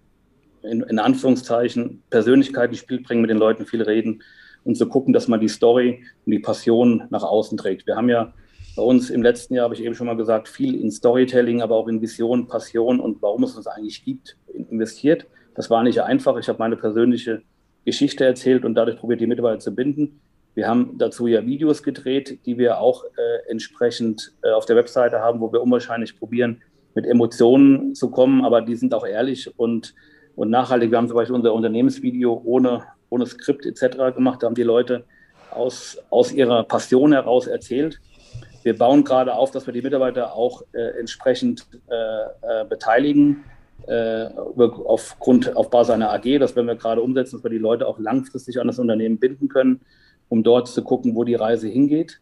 In, 0.63 0.81
in 0.81 0.97
Anführungszeichen 0.97 2.01
Persönlichkeit 2.09 2.71
ins 2.71 2.79
Spiel 2.79 2.99
bringen, 2.99 3.21
mit 3.21 3.29
den 3.29 3.37
Leuten 3.37 3.67
viel 3.67 3.83
reden 3.83 4.23
und 4.63 4.75
zu 4.75 4.87
gucken, 4.87 5.13
dass 5.13 5.27
man 5.27 5.39
die 5.39 5.47
Story 5.47 6.03
und 6.25 6.31
die 6.31 6.39
Passion 6.39 7.03
nach 7.11 7.21
außen 7.21 7.55
trägt. 7.55 7.85
Wir 7.85 7.95
haben 7.95 8.09
ja 8.09 8.33
bei 8.75 8.83
uns 8.83 9.09
im 9.09 9.23
letzten 9.23 9.55
Jahr, 9.55 9.65
habe 9.65 9.75
ich 9.75 9.83
eben 9.83 9.95
schon 9.95 10.07
mal 10.07 10.17
gesagt, 10.17 10.49
viel 10.49 10.79
in 10.79 10.91
Storytelling, 10.91 11.61
aber 11.61 11.75
auch 11.75 11.87
in 11.87 12.01
Vision, 12.01 12.47
Passion 12.47 12.99
und 12.99 13.21
warum 13.21 13.43
es 13.43 13.55
uns 13.55 13.67
eigentlich 13.67 14.03
gibt, 14.03 14.37
investiert. 14.53 15.25
Das 15.55 15.69
war 15.69 15.83
nicht 15.83 16.01
einfach. 16.01 16.37
Ich 16.37 16.49
habe 16.49 16.59
meine 16.59 16.75
persönliche 16.75 17.41
Geschichte 17.85 18.25
erzählt 18.25 18.65
und 18.65 18.75
dadurch 18.75 18.97
probiert, 18.97 19.21
die 19.21 19.27
Mitarbeiter 19.27 19.59
zu 19.59 19.73
binden. 19.73 20.19
Wir 20.55 20.67
haben 20.67 20.97
dazu 20.97 21.27
ja 21.27 21.45
Videos 21.45 21.83
gedreht, 21.83 22.39
die 22.45 22.57
wir 22.57 22.79
auch 22.79 23.03
äh, 23.03 23.49
entsprechend 23.49 24.33
äh, 24.41 24.51
auf 24.51 24.65
der 24.65 24.75
Webseite 24.75 25.19
haben, 25.19 25.39
wo 25.39 25.51
wir 25.51 25.61
unwahrscheinlich 25.61 26.17
probieren, 26.17 26.61
mit 26.95 27.05
Emotionen 27.05 27.93
zu 27.93 28.09
kommen, 28.09 28.43
aber 28.43 28.61
die 28.61 28.75
sind 28.75 28.93
auch 28.93 29.05
ehrlich 29.05 29.51
und, 29.59 29.93
und 30.35 30.49
nachhaltig. 30.49 30.91
Wir 30.91 30.97
haben 30.97 31.07
zum 31.07 31.17
Beispiel 31.17 31.35
unser 31.35 31.53
Unternehmensvideo 31.53 32.41
ohne, 32.45 32.83
ohne 33.09 33.25
Skript 33.25 33.65
etc. 33.65 34.15
gemacht. 34.15 34.41
Da 34.41 34.47
haben 34.47 34.55
die 34.55 34.63
Leute 34.63 35.03
aus, 35.51 35.97
aus 36.09 36.31
ihrer 36.31 36.63
Passion 36.63 37.11
heraus 37.11 37.47
erzählt. 37.47 37.99
Wir 38.65 38.75
bauen 38.75 39.03
gerade 39.03 39.35
auf, 39.35 39.51
dass 39.51 39.67
wir 39.67 39.73
die 39.75 39.83
Mitarbeiter 39.83 40.33
auch 40.33 40.63
äh, 40.71 40.99
entsprechend 40.99 41.67
äh, 41.87 42.63
äh, 42.63 42.65
beteiligen 42.67 43.43
äh, 43.85 44.25
aufgrund, 44.25 45.55
auf 45.55 45.69
Basis 45.69 45.93
einer 45.93 46.11
AG. 46.11 46.39
Das 46.39 46.55
werden 46.55 46.65
wir 46.65 46.75
gerade 46.75 47.03
umsetzen, 47.03 47.35
dass 47.35 47.43
wir 47.43 47.51
die 47.51 47.59
Leute 47.59 47.87
auch 47.87 47.99
langfristig 47.99 48.59
an 48.59 48.65
das 48.65 48.79
Unternehmen 48.79 49.19
binden 49.19 49.49
können 49.49 49.81
um 50.29 50.41
dort 50.41 50.67
zu 50.67 50.81
gucken, 50.81 51.13
wo 51.13 51.23
die 51.23 51.35
Reise 51.35 51.67
hingeht. 51.67 52.19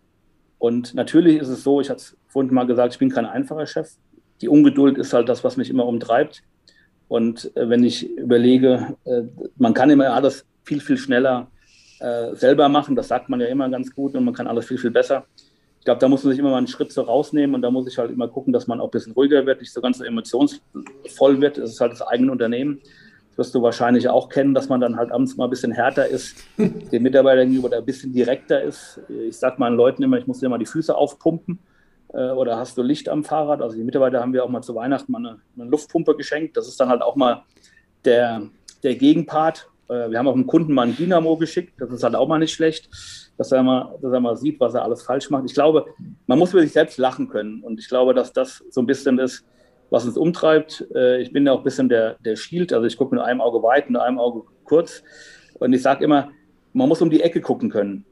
Und 0.59 0.93
natürlich 0.93 1.39
ist 1.39 1.47
es 1.47 1.63
so, 1.63 1.79
ich 1.79 1.89
hatte 1.89 1.99
es 1.99 2.17
vorhin 2.27 2.53
mal 2.53 2.67
gesagt, 2.67 2.91
ich 2.91 2.99
bin 2.99 3.09
kein 3.09 3.25
einfacher 3.25 3.65
Chef. 3.65 3.91
Die 4.41 4.49
Ungeduld 4.49 4.97
ist 4.97 5.13
halt 5.13 5.29
das, 5.29 5.45
was 5.45 5.55
mich 5.55 5.69
immer 5.69 5.85
umtreibt. 5.85 6.43
Und 7.07 7.55
äh, 7.55 7.69
wenn 7.69 7.85
ich 7.85 8.09
überlege, 8.17 8.97
man 9.55 9.73
kann 9.73 9.89
immer 9.89 10.13
alles 10.13 10.45
viel, 10.65 10.81
viel 10.81 10.97
schneller 10.97 11.47
selber 12.33 12.67
machen, 12.67 12.97
das 12.97 13.07
sagt 13.07 13.29
man 13.29 13.39
ja 13.39 13.47
immer 13.47 13.69
ganz 13.69 13.95
gut 13.95 14.13
und 14.13 14.25
man 14.25 14.33
kann 14.33 14.47
alles 14.47 14.65
viel, 14.65 14.77
viel 14.77 14.91
besser. 14.91 15.25
Ich 15.83 15.85
glaube, 15.85 15.99
da 15.99 16.07
muss 16.07 16.23
man 16.23 16.31
sich 16.31 16.39
immer 16.39 16.51
mal 16.51 16.59
einen 16.59 16.67
Schritt 16.67 16.93
so 16.93 17.01
rausnehmen 17.01 17.55
und 17.55 17.61
da 17.61 17.69
muss 17.69 17.87
ich 17.87 17.97
halt 17.97 18.09
immer 18.09 18.29
gucken, 18.29 18.53
dass 18.53 18.67
man 18.67 18.79
auch 18.79 18.87
ein 18.87 18.91
bisschen 18.91 19.11
ruhiger 19.11 19.45
wird, 19.45 19.59
nicht 19.59 19.73
so 19.73 19.81
ganz 19.81 19.97
so 19.97 20.05
emotionsvoll 20.05 21.41
wird. 21.41 21.57
Es 21.57 21.71
ist 21.71 21.81
halt 21.81 21.91
das 21.91 22.01
eigene 22.01 22.31
Unternehmen 22.31 22.79
wirst 23.35 23.55
du 23.55 23.61
wahrscheinlich 23.61 24.07
auch 24.09 24.29
kennen, 24.29 24.53
dass 24.53 24.69
man 24.69 24.79
dann 24.79 24.95
halt 24.95 25.11
abends 25.11 25.37
mal 25.37 25.45
ein 25.45 25.49
bisschen 25.49 25.71
härter 25.71 26.07
ist, 26.07 26.37
den 26.57 27.03
Mitarbeitern 27.03 27.47
gegenüber 27.47 27.67
oder 27.67 27.77
ein 27.79 27.85
bisschen 27.85 28.13
direkter 28.13 28.61
ist. 28.61 29.01
Ich 29.09 29.37
sage 29.37 29.55
meinen 29.57 29.75
Leuten 29.75 30.03
immer, 30.03 30.17
ich 30.17 30.27
muss 30.27 30.39
dir 30.39 30.49
mal 30.49 30.57
die 30.57 30.65
Füße 30.65 30.95
aufpumpen 30.95 31.59
äh, 32.13 32.29
oder 32.29 32.57
hast 32.57 32.77
du 32.77 32.83
Licht 32.83 33.09
am 33.09 33.23
Fahrrad? 33.23 33.61
Also 33.61 33.75
die 33.75 33.83
Mitarbeiter 33.83 34.21
haben 34.21 34.33
wir 34.33 34.43
auch 34.43 34.49
mal 34.49 34.61
zu 34.61 34.75
Weihnachten 34.75 35.11
mal 35.11 35.19
eine, 35.19 35.39
eine 35.57 35.69
Luftpumpe 35.69 36.15
geschenkt. 36.15 36.57
Das 36.57 36.67
ist 36.67 36.79
dann 36.79 36.89
halt 36.89 37.01
auch 37.01 37.15
mal 37.15 37.43
der, 38.05 38.43
der 38.83 38.95
Gegenpart. 38.95 39.69
Äh, 39.89 40.11
wir 40.11 40.19
haben 40.19 40.27
auch 40.27 40.35
einem 40.35 40.47
Kunden 40.47 40.73
mal 40.73 40.87
ein 40.87 40.95
Dynamo 40.95 41.37
geschickt, 41.37 41.73
das 41.79 41.91
ist 41.91 42.03
halt 42.03 42.15
auch 42.15 42.27
mal 42.27 42.39
nicht 42.39 42.53
schlecht, 42.53 42.89
dass 43.37 43.51
er 43.51 43.63
mal, 43.63 43.97
dass 44.01 44.13
er 44.13 44.19
mal 44.19 44.35
sieht, 44.35 44.59
was 44.59 44.73
er 44.73 44.83
alles 44.83 45.03
falsch 45.03 45.29
macht. 45.29 45.45
Ich 45.45 45.53
glaube, 45.53 45.85
man 46.27 46.39
muss 46.39 46.51
über 46.53 46.61
sich 46.61 46.71
selbst 46.71 46.97
lachen 46.97 47.27
können. 47.27 47.63
Und 47.63 47.79
ich 47.79 47.87
glaube, 47.87 48.13
dass 48.13 48.33
das 48.33 48.63
so 48.69 48.81
ein 48.81 48.85
bisschen 48.85 49.19
ist, 49.19 49.45
was 49.89 50.05
uns 50.05 50.17
umtreibt. 50.17 50.85
Äh, 50.95 51.21
ich 51.21 51.31
bin 51.31 51.45
ja 51.45 51.53
auch 51.53 51.59
ein 51.59 51.63
bisschen 51.63 51.89
der, 51.89 52.15
der 52.19 52.35
Shield, 52.35 52.73
also 52.73 52.85
ich 52.85 52.97
gucke 52.97 53.15
mit 53.15 53.23
einem 53.23 53.41
Auge 53.41 53.61
weit 53.63 53.87
und 53.89 53.95
einem 53.95 54.19
Auge 54.19 54.43
kurz. 54.63 55.03
Und 55.59 55.73
ich 55.73 55.81
sage 55.81 56.03
immer, 56.03 56.31
man 56.73 56.89
muss 56.89 57.01
um 57.01 57.09
die 57.09 57.21
Ecke 57.21 57.41
gucken 57.41 57.69
können. 57.69 58.05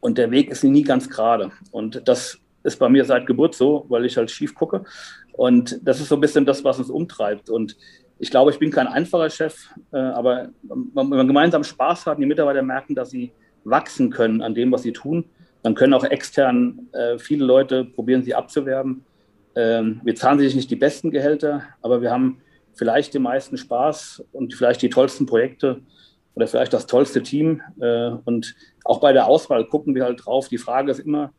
Und 0.00 0.18
der 0.18 0.30
Weg 0.30 0.50
ist 0.50 0.64
nie 0.64 0.82
ganz 0.82 1.08
gerade. 1.08 1.50
Und 1.70 2.06
das 2.06 2.38
ist 2.62 2.78
bei 2.78 2.88
mir 2.88 3.04
seit 3.04 3.26
Geburt 3.26 3.54
so, 3.54 3.86
weil 3.88 4.04
ich 4.04 4.16
halt 4.16 4.30
schief 4.30 4.54
gucke. 4.54 4.84
Und 5.32 5.80
das 5.82 6.00
ist 6.00 6.08
so 6.08 6.16
ein 6.16 6.20
bisschen 6.20 6.44
das, 6.44 6.64
was 6.64 6.78
uns 6.78 6.90
umtreibt. 6.90 7.50
Und 7.50 7.76
ich 8.18 8.30
glaube, 8.30 8.50
ich 8.50 8.58
bin 8.58 8.70
kein 8.70 8.86
einfacher 8.86 9.30
Chef, 9.30 9.56
äh, 9.92 9.96
aber 9.96 10.48
wenn 10.62 11.08
man 11.08 11.26
gemeinsam 11.26 11.62
Spaß 11.62 12.06
hat 12.06 12.18
die 12.18 12.26
Mitarbeiter 12.26 12.62
merken, 12.62 12.94
dass 12.94 13.10
sie 13.10 13.32
wachsen 13.70 14.10
können 14.10 14.42
an 14.42 14.54
dem, 14.54 14.72
was 14.72 14.82
sie 14.82 14.92
tun, 14.92 15.24
dann 15.62 15.74
können 15.74 15.94
auch 15.94 16.04
extern 16.04 16.88
äh, 16.92 17.18
viele 17.18 17.44
Leute 17.44 17.84
probieren, 17.84 18.22
sie 18.22 18.34
abzuwerben. 18.34 19.04
Ähm, 19.54 20.00
wir 20.04 20.14
zahlen 20.14 20.38
sich 20.38 20.54
nicht 20.54 20.70
die 20.70 20.76
besten 20.76 21.10
Gehälter, 21.10 21.62
aber 21.82 22.00
wir 22.00 22.10
haben 22.10 22.40
vielleicht 22.74 23.14
den 23.14 23.22
meisten 23.22 23.56
Spaß 23.56 24.24
und 24.32 24.54
vielleicht 24.54 24.82
die 24.82 24.88
tollsten 24.88 25.26
Projekte 25.26 25.80
oder 26.34 26.46
vielleicht 26.46 26.72
das 26.72 26.86
tollste 26.86 27.22
Team. 27.22 27.60
Äh, 27.80 28.10
und 28.24 28.54
auch 28.84 29.00
bei 29.00 29.12
der 29.12 29.26
Auswahl 29.26 29.64
gucken 29.64 29.94
wir 29.94 30.04
halt 30.04 30.24
drauf. 30.24 30.48
Die 30.48 30.58
Frage 30.58 30.90
ist 30.92 31.00
immer, 31.00 31.32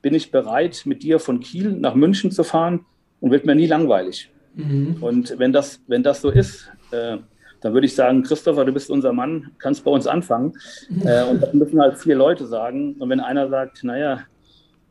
bin 0.00 0.14
ich 0.14 0.30
bereit, 0.30 0.82
mit 0.84 1.02
dir 1.02 1.18
von 1.18 1.40
Kiel 1.40 1.72
nach 1.72 1.94
München 1.94 2.30
zu 2.30 2.44
fahren 2.44 2.86
und 3.20 3.32
wird 3.32 3.44
mir 3.44 3.56
nie 3.56 3.66
langweilig? 3.66 4.30
Mhm. 4.54 4.98
Und 5.00 5.38
wenn 5.38 5.52
das, 5.52 5.80
wenn 5.88 6.04
das 6.04 6.20
so 6.20 6.30
ist, 6.30 6.70
äh, 6.92 7.18
dann 7.60 7.72
würde 7.72 7.86
ich 7.86 7.94
sagen, 7.94 8.22
Christopher, 8.22 8.64
du 8.64 8.72
bist 8.72 8.90
unser 8.90 9.12
Mann, 9.12 9.50
kannst 9.58 9.84
bei 9.84 9.90
uns 9.90 10.06
anfangen. 10.06 10.54
Äh, 11.04 11.24
und 11.24 11.42
das 11.42 11.52
müssen 11.52 11.80
halt 11.80 11.98
vier 11.98 12.16
Leute 12.16 12.46
sagen. 12.46 12.96
Und 12.98 13.10
wenn 13.10 13.20
einer 13.20 13.48
sagt, 13.48 13.84
naja, 13.84 14.20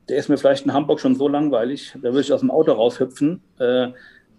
der 0.08 0.17
ist 0.17 0.30
mir 0.30 0.38
vielleicht 0.38 0.65
in 0.65 0.73
Hamburg 0.73 0.99
schon 0.99 1.15
so 1.15 1.28
langweilig, 1.28 1.93
da 1.95 2.10
würde 2.10 2.21
ich 2.21 2.32
aus 2.32 2.41
dem 2.41 2.51
Auto 2.51 2.71
raushüpfen, 2.71 3.41
äh, 3.60 3.88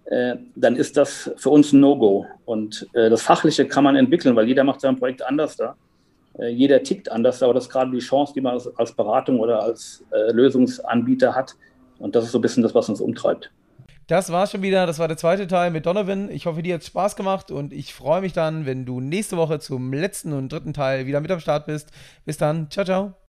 äh, 0.06 0.36
dann 0.54 0.76
ist 0.76 0.96
das 0.96 1.30
für 1.36 1.50
uns 1.50 1.72
ein 1.72 1.80
No-Go. 1.80 2.26
Und 2.44 2.86
äh, 2.92 3.10
das 3.10 3.22
Fachliche 3.22 3.66
kann 3.66 3.84
man 3.84 3.96
entwickeln, 3.96 4.36
weil 4.36 4.46
jeder 4.46 4.64
macht 4.64 4.80
sein 4.80 4.96
Projekt 4.96 5.22
anders 5.22 5.56
da. 5.56 5.76
Äh, 6.38 6.50
jeder 6.50 6.82
tickt 6.82 7.10
anders, 7.10 7.42
aber 7.42 7.54
das 7.54 7.64
ist 7.64 7.70
gerade 7.70 7.90
die 7.90 7.98
Chance, 7.98 8.32
die 8.34 8.40
man 8.40 8.54
als, 8.54 8.68
als 8.78 8.92
Beratung 8.92 9.40
oder 9.40 9.62
als 9.62 10.04
äh, 10.12 10.32
Lösungsanbieter 10.32 11.34
hat. 11.34 11.56
Und 11.98 12.14
das 12.14 12.24
ist 12.24 12.32
so 12.32 12.38
ein 12.38 12.42
bisschen 12.42 12.62
das, 12.62 12.74
was 12.74 12.88
uns 12.88 13.00
umtreibt. 13.00 13.50
Das 14.06 14.30
war 14.30 14.46
schon 14.46 14.62
wieder, 14.62 14.86
das 14.86 15.00
war 15.00 15.08
der 15.08 15.16
zweite 15.16 15.48
Teil 15.48 15.72
mit 15.72 15.84
Donovan. 15.84 16.30
Ich 16.30 16.46
hoffe, 16.46 16.62
dir 16.62 16.74
hat 16.74 16.84
Spaß 16.84 17.16
gemacht 17.16 17.50
und 17.50 17.72
ich 17.72 17.92
freue 17.92 18.20
mich 18.20 18.32
dann, 18.32 18.64
wenn 18.64 18.84
du 18.86 19.00
nächste 19.00 19.36
Woche 19.36 19.58
zum 19.58 19.92
letzten 19.92 20.32
und 20.32 20.52
dritten 20.52 20.72
Teil 20.72 21.06
wieder 21.06 21.20
mit 21.20 21.30
am 21.32 21.40
Start 21.40 21.66
bist. 21.66 21.90
Bis 22.24 22.36
dann, 22.36 22.70
ciao, 22.70 22.84
ciao. 22.84 23.25